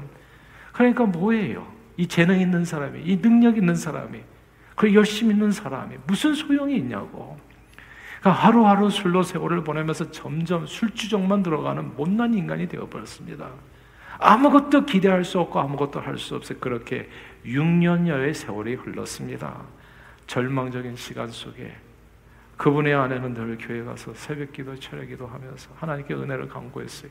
그러니까 0.72 1.04
뭐예요? 1.04 1.66
이 1.96 2.06
재능 2.06 2.40
있는 2.40 2.64
사람이, 2.64 3.02
이 3.02 3.20
능력 3.20 3.56
있는 3.56 3.74
사람이, 3.74 4.20
그 4.76 4.94
열심 4.94 5.32
있는 5.32 5.50
사람이 5.50 5.96
무슨 6.06 6.34
소용이 6.34 6.76
있냐고. 6.76 7.36
그러니까 8.20 8.44
하루하루 8.46 8.88
술로 8.88 9.24
세월을 9.24 9.64
보내면서 9.64 10.12
점점 10.12 10.64
술주정만 10.64 11.42
들어가는 11.42 11.96
못난 11.96 12.32
인간이 12.32 12.68
되어버렸습니다. 12.68 13.50
아무것도 14.20 14.86
기대할 14.86 15.24
수 15.24 15.40
없고 15.40 15.58
아무것도 15.58 15.98
할 16.00 16.18
수 16.18 16.36
없어 16.36 16.54
그렇게 16.60 17.08
6년여의 17.44 18.32
세월이 18.32 18.74
흘렀습니다. 18.74 19.60
절망적인 20.28 20.94
시간 20.94 21.28
속에 21.30 21.74
그분의 22.56 22.94
아내는 22.94 23.34
늘 23.34 23.58
교회 23.58 23.82
가서 23.82 24.14
새벽기도 24.14 24.76
철야기도 24.76 25.26
하면서 25.26 25.70
하나님께 25.76 26.14
은혜를 26.14 26.48
간구했어요. 26.48 27.10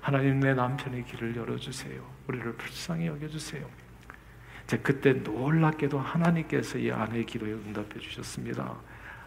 하나님 0.00 0.40
내 0.40 0.54
남편의 0.54 1.04
길을 1.04 1.36
열어주세요. 1.36 2.02
우리를 2.28 2.52
불쌍히 2.54 3.06
여겨주세요. 3.06 3.64
이제 4.64 4.78
그때 4.78 5.12
놀랍게도 5.12 5.98
하나님께서 5.98 6.78
이 6.78 6.90
아내의 6.90 7.26
기도에 7.26 7.52
응답해 7.52 7.98
주셨습니다. 8.00 8.76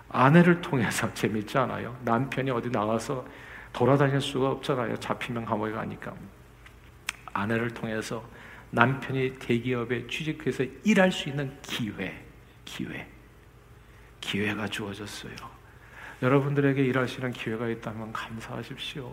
아내를 0.10 0.62
통해서 0.62 1.12
재밌지 1.16 1.58
않아요? 1.58 1.98
남편이 2.04 2.52
어디 2.52 2.70
나가서 2.70 3.26
돌아다닐 3.74 4.22
수가 4.22 4.52
없잖아요. 4.52 4.98
잡히면 4.98 5.46
감옥에 5.46 5.72
가니까. 5.72 6.14
아내를 7.34 7.72
통해서 7.72 8.24
남편이 8.72 9.40
대기업에 9.40 10.08
취직해서 10.08 10.64
일할 10.84 11.12
수 11.12 11.30
있는 11.30 11.58
기회, 11.62 12.24
기회. 12.64 13.15
기회가 14.26 14.68
주어졌어요. 14.68 15.36
여러분들에게 16.24 16.84
일하시는 16.84 17.32
기회가 17.32 17.68
있다면 17.68 18.12
감사하십시오. 18.12 19.06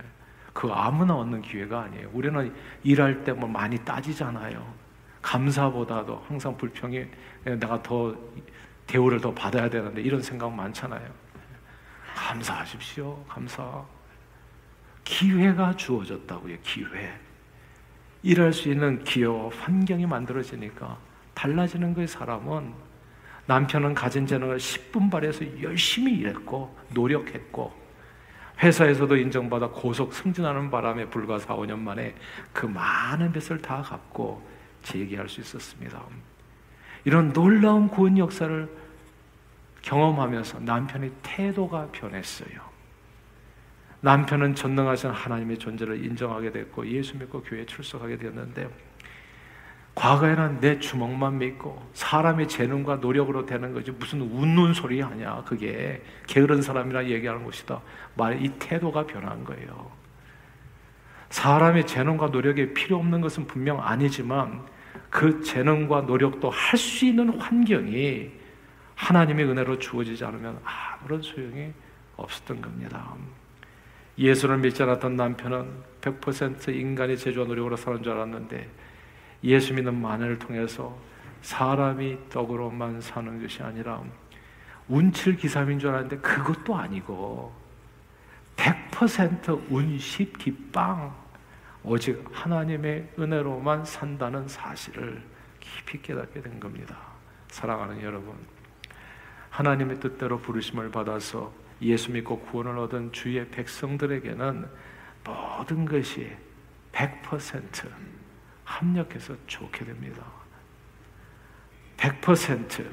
예. 0.00 0.06
그 0.52 0.70
아무나 0.70 1.16
얻는 1.16 1.42
기회가 1.42 1.82
아니에요. 1.82 2.08
우리는 2.12 2.54
일할 2.84 3.24
때 3.24 3.32
뭐 3.32 3.48
많이 3.48 3.76
따지잖아요. 3.84 4.64
감사보다도 5.22 6.24
항상 6.28 6.56
불평이 6.56 7.04
내가 7.44 7.82
더 7.82 8.14
대우를 8.86 9.20
더 9.20 9.34
받아야 9.34 9.68
되는데 9.68 10.02
이런 10.02 10.22
생각 10.22 10.52
많잖아요. 10.52 11.10
감사하십시오. 12.14 13.24
감사. 13.28 13.84
기회가 15.02 15.74
주어졌다고요. 15.74 16.58
기회. 16.62 17.18
일할 18.22 18.52
수 18.52 18.68
있는 18.68 19.02
기회와 19.02 19.50
환경이 19.50 20.06
만들어지니까 20.06 20.96
달라지는 21.34 21.92
거예요. 21.94 22.06
사람은 22.06 22.89
남편은 23.50 23.94
가진 23.94 24.28
재능을 24.28 24.58
10분 24.58 25.10
발해서 25.10 25.44
열심히 25.60 26.12
일했고 26.18 26.72
노력했고 26.94 27.72
회사에서도 28.62 29.16
인정받아 29.16 29.70
고속 29.70 30.14
승진하는 30.14 30.70
바람에 30.70 31.06
불과 31.06 31.36
4, 31.36 31.56
5년 31.56 31.80
만에 31.80 32.14
그 32.52 32.66
많은 32.66 33.32
빚을 33.32 33.60
다 33.60 33.82
갚고 33.82 34.40
재기할 34.82 35.28
수 35.28 35.40
있었습니다. 35.40 36.00
이런 37.04 37.32
놀라운 37.32 37.88
구원 37.88 38.18
역사를 38.18 38.68
경험하면서 39.82 40.60
남편의 40.60 41.10
태도가 41.24 41.88
변했어요. 41.90 42.60
남편은 44.00 44.54
전능하신 44.54 45.10
하나님의 45.10 45.58
존재를 45.58 46.04
인정하게 46.04 46.52
됐고 46.52 46.86
예수 46.86 47.16
믿고 47.16 47.42
교회에 47.42 47.66
출석하게 47.66 48.16
되었는데 48.16 48.89
과거에는 49.94 50.60
내 50.60 50.78
주먹만 50.78 51.38
믿고 51.38 51.82
사람의 51.94 52.48
재능과 52.48 52.96
노력으로 52.96 53.44
되는 53.44 53.74
거지 53.74 53.90
무슨 53.90 54.20
웃는 54.22 54.72
소리 54.74 55.02
아니야 55.02 55.42
그게. 55.46 56.02
게으른 56.26 56.62
사람이라 56.62 57.06
얘기하는 57.06 57.44
것이다. 57.44 57.80
말 58.16 58.40
이 58.40 58.48
태도가 58.58 59.06
변한 59.06 59.44
거예요. 59.44 59.90
사람의 61.30 61.86
재능과 61.86 62.28
노력이 62.28 62.72
필요 62.74 62.96
없는 62.98 63.20
것은 63.20 63.46
분명 63.46 63.80
아니지만 63.82 64.62
그 65.10 65.42
재능과 65.42 66.02
노력도 66.02 66.50
할 66.50 66.78
수 66.78 67.04
있는 67.04 67.38
환경이 67.38 68.30
하나님의 68.94 69.44
은혜로 69.46 69.78
주어지지 69.78 70.24
않으면 70.24 70.58
아무런 70.64 71.22
소용이 71.22 71.72
없었던 72.16 72.60
겁니다. 72.60 73.14
예수를 74.18 74.58
믿지 74.58 74.82
않았던 74.82 75.16
남편은 75.16 75.70
100% 76.00 76.68
인간의 76.68 77.16
제주와 77.16 77.46
노력으로 77.46 77.76
사는 77.76 78.02
줄 78.02 78.12
알았는데 78.12 78.68
예수 79.44 79.74
믿는 79.74 80.00
만을 80.00 80.38
통해서 80.38 80.96
사람이 81.42 82.28
떡으로만 82.28 83.00
사는 83.00 83.40
것이 83.40 83.62
아니라 83.62 84.02
운칠 84.88 85.36
기삼인 85.36 85.78
줄 85.78 85.90
알았는데 85.90 86.18
그것도 86.18 86.76
아니고 86.76 87.52
100% 88.56 89.70
운십 89.70 90.36
기빵 90.38 91.14
오직 91.82 92.22
하나님의 92.30 93.08
은혜로만 93.18 93.84
산다는 93.84 94.46
사실을 94.48 95.22
깊이 95.60 96.02
깨닫게 96.02 96.42
된 96.42 96.60
겁니다. 96.60 96.96
사랑하는 97.48 98.02
여러분, 98.02 98.34
하나님의 99.48 100.00
뜻대로 100.00 100.38
부르심을 100.40 100.90
받아서 100.90 101.52
예수 101.80 102.12
믿고 102.12 102.40
구원을 102.40 102.78
얻은 102.78 103.12
주의 103.12 103.48
백성들에게는 103.48 104.68
모든 105.24 105.84
것이 105.86 106.30
100% 106.92 107.88
합력해서 108.70 109.34
좋게 109.46 109.84
됩니다. 109.84 110.24
100% 111.96 112.88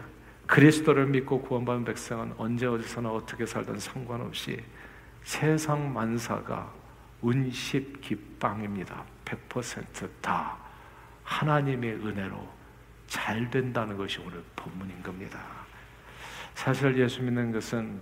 그리스도를 0.47 1.05
믿고 1.05 1.41
구원받은 1.41 1.85
백성은 1.85 2.33
언제 2.37 2.65
어디서나 2.65 3.11
어떻게 3.11 3.45
살든 3.45 3.79
상관없이 3.79 4.63
세상 5.23 5.93
만사가 5.93 6.73
운십 7.21 8.01
기빵입니다. 8.01 9.03
100%다 9.25 10.57
하나님의 11.23 11.95
은혜로 11.95 12.47
잘 13.07 13.49
된다는 13.49 13.97
것이 13.97 14.19
오늘 14.19 14.43
본문인 14.55 15.01
겁니다. 15.03 15.39
사실 16.55 16.97
예수 16.97 17.21
믿는 17.21 17.51
것은 17.51 18.01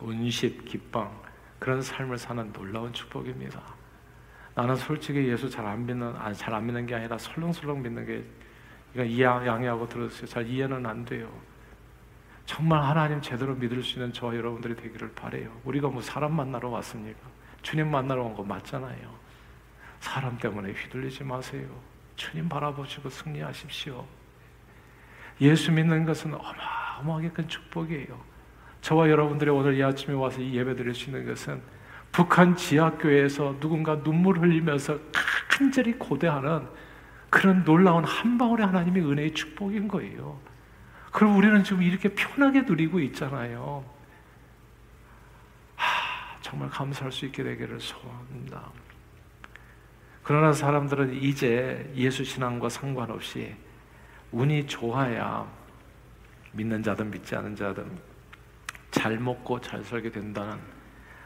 운십 0.00 0.64
기빵 0.64 1.22
그런 1.58 1.82
삶을 1.82 2.16
사는 2.18 2.52
놀라운 2.52 2.92
축복입니다. 2.92 3.83
나는 4.54 4.76
솔직히 4.76 5.26
예수 5.28 5.50
잘 5.50 5.66
안 5.66 5.84
믿는 5.86 6.14
아니 6.16 6.34
잘 6.34 6.54
안 6.54 6.64
믿는 6.66 6.86
게 6.86 6.94
아니라 6.94 7.18
설렁설렁 7.18 7.82
믿는 7.82 8.06
게 8.06 8.24
그러니까 8.92 9.46
양해하고 9.46 9.88
들었어요. 9.88 10.26
잘 10.26 10.46
이해는 10.46 10.86
안 10.86 11.04
돼요. 11.04 11.28
정말 12.46 12.82
하나님 12.82 13.20
제대로 13.20 13.54
믿을 13.54 13.82
수 13.82 13.94
있는 13.98 14.12
저와 14.12 14.36
여러분들이 14.36 14.76
되기를 14.76 15.12
바래요. 15.14 15.50
우리가 15.64 15.88
뭐 15.88 16.00
사람 16.00 16.34
만나러 16.36 16.68
왔습니까? 16.68 17.18
주님 17.62 17.90
만나러 17.90 18.22
온 18.22 18.34
거 18.34 18.42
맞잖아요. 18.44 19.14
사람 20.00 20.36
때문에 20.38 20.72
휘둘리지 20.72 21.24
마세요. 21.24 21.66
주님 22.16 22.48
바라보시고 22.48 23.08
승리하십시오. 23.08 24.06
예수 25.40 25.72
믿는 25.72 26.04
것은 26.04 26.34
어마어마하게 26.34 27.30
큰 27.30 27.48
축복이에요. 27.48 28.20
저와 28.82 29.08
여러분들이 29.08 29.50
오늘 29.50 29.74
이 29.76 29.82
아침에 29.82 30.14
와서 30.14 30.40
이 30.40 30.54
예배 30.54 30.76
드릴 30.76 30.94
수 30.94 31.10
있는 31.10 31.26
것은 31.26 31.60
북한 32.14 32.54
지하교회에서 32.54 33.58
누군가 33.58 34.00
눈물 34.00 34.38
흘리면서 34.38 34.96
간절히 35.48 35.94
고대하는 35.94 36.64
그런 37.28 37.64
놀라운 37.64 38.04
한 38.04 38.38
방울의 38.38 38.64
하나님의 38.64 39.04
은혜의 39.04 39.34
축복인 39.34 39.88
거예요. 39.88 40.38
그럼 41.10 41.36
우리는 41.36 41.64
지금 41.64 41.82
이렇게 41.82 42.14
편하게 42.14 42.62
누리고 42.62 43.00
있잖아요. 43.00 43.84
하, 45.74 46.40
정말 46.40 46.70
감사할 46.70 47.10
수 47.10 47.26
있게 47.26 47.42
되기를 47.42 47.80
소원합니다. 47.80 48.62
그러나 50.22 50.52
사람들은 50.52 51.14
이제 51.14 51.92
예수 51.96 52.22
신앙과 52.22 52.68
상관없이 52.68 53.56
운이 54.30 54.68
좋아야 54.68 55.50
믿는 56.52 56.80
자든 56.80 57.10
믿지 57.10 57.34
않은 57.34 57.56
자든 57.56 57.90
잘 58.92 59.18
먹고 59.18 59.60
잘 59.60 59.82
살게 59.82 60.12
된다는 60.12 60.73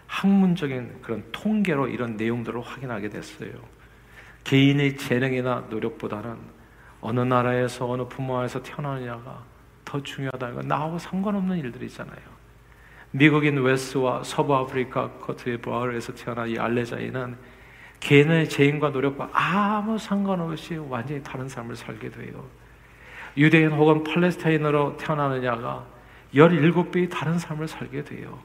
학문적인 0.08 1.02
그런 1.02 1.24
통계로 1.30 1.86
이런 1.86 2.16
내용들을 2.16 2.60
확인하게 2.60 3.08
됐어요. 3.10 3.50
개인의 4.42 4.96
재능이나 4.96 5.66
노력보다는 5.70 6.36
어느 7.00 7.20
나라에서 7.20 7.88
어느 7.88 8.02
부모 8.08 8.42
에서 8.42 8.62
태어나느냐가 8.62 9.44
더 9.84 10.02
중요하다. 10.02 10.50
이거 10.50 10.62
나하고 10.62 10.98
상관없는 10.98 11.58
일들이잖아요. 11.58 12.38
미국인 13.10 13.58
웨스와 13.58 14.22
서부 14.24 14.54
아프리카 14.56 15.10
커트디부아르에서 15.20 16.14
태어난 16.14 16.48
이 16.48 16.58
알레자이는 16.58 17.36
개인의 18.00 18.48
재능과 18.48 18.90
노력과 18.90 19.30
아무 19.32 19.98
상관없이 19.98 20.76
완전히 20.76 21.22
다른 21.22 21.48
삶을 21.48 21.76
살게 21.76 22.10
돼요. 22.10 22.44
유대인 23.36 23.70
혹은 23.72 24.04
팔레스타인으로 24.04 24.96
태어나느냐가 24.96 25.86
17배의 26.34 27.10
다른 27.10 27.38
삶을 27.38 27.68
살게 27.68 28.04
돼요. 28.04 28.38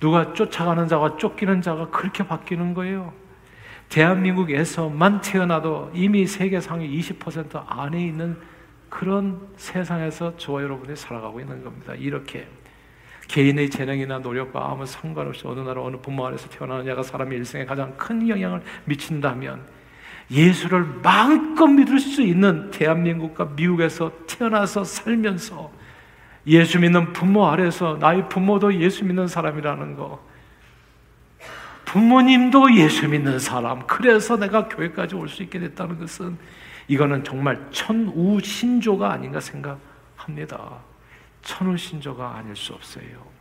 누가 0.00 0.32
쫓아가는 0.32 0.86
자와 0.88 1.16
쫓기는 1.16 1.62
자가 1.62 1.90
그렇게 1.90 2.26
바뀌는 2.26 2.74
거예요. 2.74 3.12
대한민국에서만 3.88 5.20
태어나도 5.20 5.92
이미 5.94 6.26
세계 6.26 6.60
상위 6.60 6.98
20% 7.00 7.64
안에 7.66 8.04
있는 8.04 8.36
그런 8.88 9.40
세상에서 9.56 10.36
저와 10.36 10.62
여러분이 10.62 10.96
살아가고 10.96 11.40
있는 11.40 11.62
겁니다. 11.62 11.94
이렇게 11.94 12.46
개인의 13.28 13.70
재능이나 13.70 14.18
노력과 14.18 14.70
아무 14.70 14.86
상관없이 14.86 15.42
어느 15.46 15.60
나라 15.60 15.82
어느 15.82 15.96
부모 15.96 16.26
안에서 16.26 16.48
태어나느냐가 16.48 17.02
사람의 17.02 17.38
일생에 17.38 17.64
가장 17.64 17.96
큰 17.96 18.28
영향을 18.28 18.62
미친다면 18.84 19.62
예수를 20.30 20.84
마음껏 21.02 21.66
믿을 21.66 21.98
수 21.98 22.22
있는 22.22 22.70
대한민국과 22.70 23.52
미국에서 23.56 24.12
태어나서 24.26 24.84
살면서 24.84 25.70
예수 26.46 26.78
믿는 26.78 27.12
부모 27.12 27.46
아래서 27.48 27.96
나의 28.00 28.28
부모도 28.28 28.74
예수 28.80 29.04
믿는 29.04 29.26
사람이라는 29.26 29.96
거. 29.96 30.24
부모님도 31.84 32.74
예수 32.76 33.08
믿는 33.08 33.38
사람. 33.38 33.86
그래서 33.86 34.36
내가 34.36 34.68
교회까지 34.68 35.14
올 35.14 35.28
수 35.28 35.42
있게 35.42 35.58
됐다는 35.58 35.98
것은 35.98 36.36
이거는 36.88 37.24
정말 37.24 37.66
천우신조가 37.70 39.10
아닌가 39.12 39.40
생각합니다. 39.40 40.78
천우신조가 41.42 42.36
아닐 42.36 42.54
수 42.54 42.72
없어요. 42.74 43.36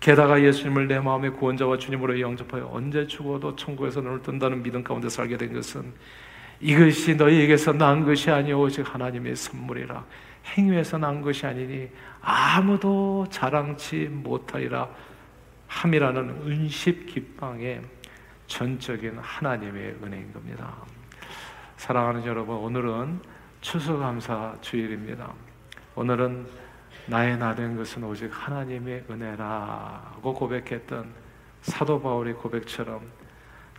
게다가 0.00 0.42
예수님을 0.42 0.88
내 0.88 0.98
마음의 0.98 1.34
구원자와 1.34 1.78
주님으로 1.78 2.20
영접하여 2.20 2.68
언제 2.72 3.06
죽어도 3.06 3.54
천국에서 3.54 4.00
눈을 4.00 4.22
뜬다는 4.22 4.62
믿음 4.62 4.82
가운데 4.82 5.08
살게 5.08 5.36
된 5.36 5.52
것은 5.52 5.92
이것이 6.60 7.14
너희에게서 7.14 7.72
난 7.72 8.04
것이 8.04 8.30
아니오 8.30 8.60
오직 8.62 8.92
하나님의 8.92 9.36
선물이라 9.36 10.04
행위에서 10.44 10.98
난 10.98 11.22
것이 11.22 11.46
아니니 11.46 11.90
아무도 12.20 13.26
자랑치 13.30 14.08
못하리라 14.10 14.88
함이라는 15.66 16.42
은십 16.46 17.06
기방의 17.06 17.82
전적인 18.46 19.18
하나님의 19.18 19.96
은혜인 20.02 20.32
겁니다. 20.32 20.74
사랑하는 21.76 22.26
여러분, 22.26 22.56
오늘은 22.56 23.20
추수감사 23.62 24.58
주일입니다. 24.60 25.32
오늘은 25.94 26.46
나의 27.06 27.38
나된 27.38 27.76
것은 27.76 28.04
오직 28.04 28.30
하나님의 28.30 29.06
은혜라고 29.10 30.34
고백했던 30.34 31.12
사도 31.62 32.00
바울의 32.00 32.34
고백처럼 32.34 33.00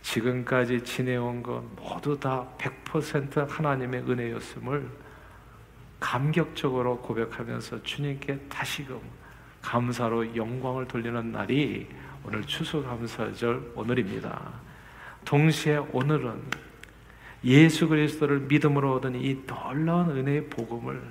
지금까지 0.02 0.82
지내온 0.82 1.42
것 1.42 1.62
모두 1.76 2.18
다 2.18 2.46
100% 2.58 3.48
하나님의 3.48 4.00
은혜였음을 4.00 5.03
감격적으로 6.04 6.98
고백하면서 6.98 7.82
주님께 7.82 8.38
다시금 8.50 9.00
감사로 9.62 10.36
영광을 10.36 10.86
돌리는 10.86 11.32
날이 11.32 11.88
오늘 12.22 12.42
추수감사절 12.42 13.72
오늘입니다. 13.74 14.52
동시에 15.24 15.78
오늘은 15.92 16.42
예수 17.44 17.88
그리스도를 17.88 18.40
믿음으로 18.40 18.96
얻은 18.96 19.14
이 19.14 19.46
놀라운 19.46 20.10
은혜의 20.10 20.50
복음을 20.50 21.02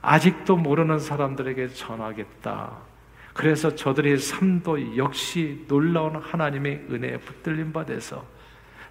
아직도 0.00 0.56
모르는 0.56 0.98
사람들에게 0.98 1.68
전하겠다. 1.68 2.72
그래서 3.34 3.74
저들의 3.74 4.16
삶도 4.16 4.96
역시 4.96 5.66
놀라운 5.68 6.16
하나님의 6.16 6.86
은혜에 6.90 7.18
붙들림 7.18 7.70
받아서 7.70 8.24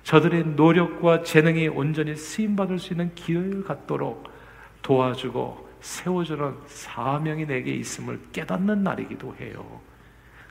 저들의 0.03 0.49
노력과 0.49 1.23
재능이 1.23 1.69
온전히 1.69 2.15
쓰임 2.15 2.55
받을 2.55 2.77
수 2.77 2.93
있는 2.93 3.15
기회를 3.15 3.63
갖도록 3.63 4.34
도와주고 4.85 5.67
세워주는 5.81 6.57
사명이 6.67 7.47
내게 7.47 7.73
있음을 7.73 8.19
깨닫는 8.31 8.83
날이기도 8.83 9.35
해요. 9.39 9.81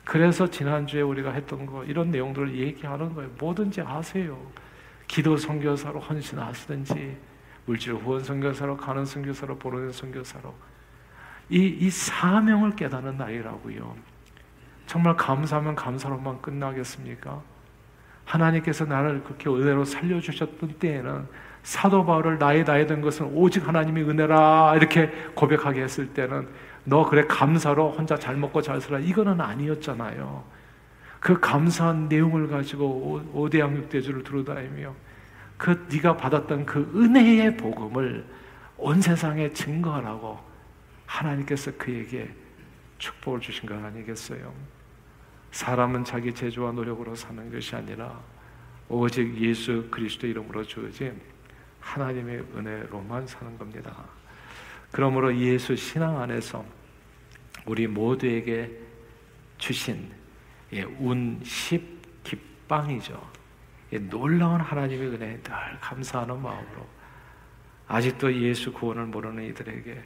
그래서 0.03 0.45
지난주에 0.45 1.01
우리가 1.01 1.31
했던 1.31 1.65
거 1.65 1.85
이런 1.85 2.11
내용들을 2.11 2.53
얘기하는 2.53 3.13
거예요. 3.15 3.31
뭐든지 3.39 3.79
하세요. 3.79 4.37
기도 5.07 5.37
선교사로 5.37 6.01
헌신하시든지 6.01 7.17
물질 7.65 7.93
후원 7.93 8.21
선교사로 8.25 8.75
가는 8.75 9.05
선교사로 9.05 9.57
보내는 9.57 9.93
선교사로 9.93 10.53
이, 11.49 11.65
이 11.79 11.89
사명을 11.89 12.75
깨닫는 12.75 13.17
날이라고요. 13.17 13.95
정말 14.85 15.15
감사하면 15.15 15.75
감사로만 15.75 16.41
끝나겠습니까? 16.41 17.41
하나님께서 18.25 18.83
나를 18.83 19.23
그렇게 19.23 19.49
은혜로 19.49 19.85
살려주셨던 19.85 20.79
때에는 20.79 21.25
사도 21.65 22.05
바울을 22.05 22.37
나이 22.37 22.63
된 22.63 23.01
것은 23.01 23.25
오직 23.33 23.67
하나님의 23.67 24.07
은혜라 24.07 24.75
이렇게 24.75 25.07
고백하게 25.33 25.81
했을 25.81 26.05
때는 26.13 26.47
너 26.83 27.09
그래 27.09 27.25
감사로 27.27 27.89
혼자 27.89 28.15
잘 28.15 28.37
먹고 28.37 28.61
잘 28.61 28.79
살아 28.79 28.99
이거는 28.99 29.41
아니었잖아요. 29.41 30.43
그 31.19 31.39
감사한 31.39 32.07
내용을 32.07 32.47
가지고 32.49 33.19
오대양 33.33 33.75
육대주를 33.77 34.23
두루다니며 34.23 34.93
그 35.57 35.87
네가 35.91 36.17
받았던 36.17 36.67
그 36.67 36.91
은혜의 36.95 37.57
복음을 37.57 38.23
온 38.77 39.01
세상에 39.01 39.51
증거하라고 39.51 40.39
하나님께서 41.07 41.71
그에게 41.79 42.29
축복을 42.99 43.39
주신 43.39 43.67
것 43.67 43.83
아니겠어요? 43.83 44.53
사람은 45.49 46.03
자기 46.03 46.31
재주와 46.31 46.73
노력으로 46.73 47.15
사는 47.15 47.51
것이 47.51 47.75
아니라 47.75 48.19
오직 48.87 49.35
예수 49.41 49.87
그리스도 49.89 50.27
이름으로 50.27 50.63
주어진 50.63 51.19
하나님의 51.85 52.39
은혜로만 52.55 53.27
사는 53.27 53.57
겁니다. 53.57 53.95
그러므로 54.91 55.35
예수 55.37 55.75
신앙 55.75 56.19
안에서 56.19 56.65
우리 57.65 57.87
모두에게 57.87 58.71
주신 59.57 60.11
예, 60.73 60.83
운십 60.83 62.23
기빵이죠. 62.23 63.29
예, 63.93 63.99
놀라운 63.99 64.59
하나님의 64.59 65.07
은혜에 65.09 65.41
늘 65.43 65.53
감사하는 65.79 66.41
마음으로 66.41 66.87
아직도 67.87 68.33
예수 68.41 68.73
구원을 68.73 69.05
모르는 69.05 69.43
이들에게 69.43 70.03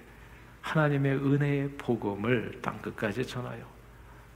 하나님의 0.61 1.13
은혜의 1.15 1.69
복음을 1.77 2.59
땅 2.61 2.81
끝까지 2.81 3.25
전하여 3.25 3.65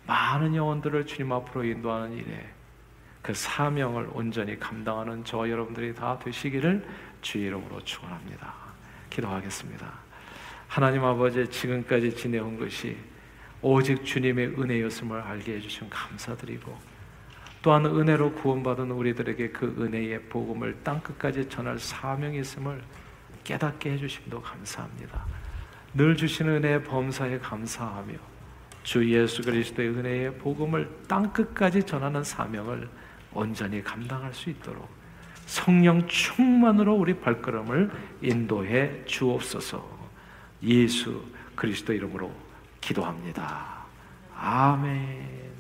많은 0.08 0.56
영혼들을 0.56 1.06
주님 1.06 1.32
앞으로 1.34 1.66
인도하는 1.66 2.14
일에 2.14 2.50
그 3.24 3.34
사명을 3.34 4.10
온전히 4.12 4.60
감당하는 4.60 5.24
저 5.24 5.50
여러분들이 5.50 5.96
다 5.96 6.20
되시기를 6.20 6.86
주의 7.22 7.46
이름으로 7.46 7.82
축원합니다. 7.84 8.54
기도하겠습니다. 9.10 9.92
하나님 10.68 11.06
아버지 11.06 11.50
지금까지 11.50 12.16
지내온 12.16 12.60
것이 12.60 12.98
오직 13.62 14.04
주님의 14.04 14.60
은혜였음을 14.60 15.22
알게 15.22 15.56
해주신 15.56 15.90
감사드리고 15.90 16.78
또한 17.62 17.86
은혜로 17.86 18.34
구원받은 18.34 18.92
우리들에게 18.92 19.52
그 19.52 19.74
은혜의 19.80 20.24
복음을 20.24 20.76
땅 20.84 21.00
끝까지 21.00 21.48
전할 21.48 21.80
사명이 21.80 22.38
있음을 22.40 22.84
깨닫게 23.46 23.94
해주심도 23.94 24.42
감사합니다. 24.42 25.26
늘 25.94 26.18
주시는 26.18 26.56
은혜의 26.56 26.84
범사에 26.84 27.40
감사하며 27.40 28.16
주 28.84 29.10
예수 29.10 29.42
그리스도의 29.44 29.90
은혜의 29.90 30.38
복음을 30.40 30.90
땅 31.08 31.32
끝까지 31.32 31.84
전하는 31.84 32.22
사명을 32.22 32.90
온전히 33.34 33.84
감당할 33.84 34.34
수 34.34 34.50
있도록 34.50 34.88
성령 35.46 36.08
충만으로 36.08 36.94
우리 36.96 37.20
발걸음을 37.20 37.92
인도해 38.22 39.04
주옵소서. 39.06 39.86
예수 40.64 41.24
그리스도 41.56 41.94
이름으로 41.94 42.32
기도합니다. 42.82 43.84
아멘. 44.36 45.53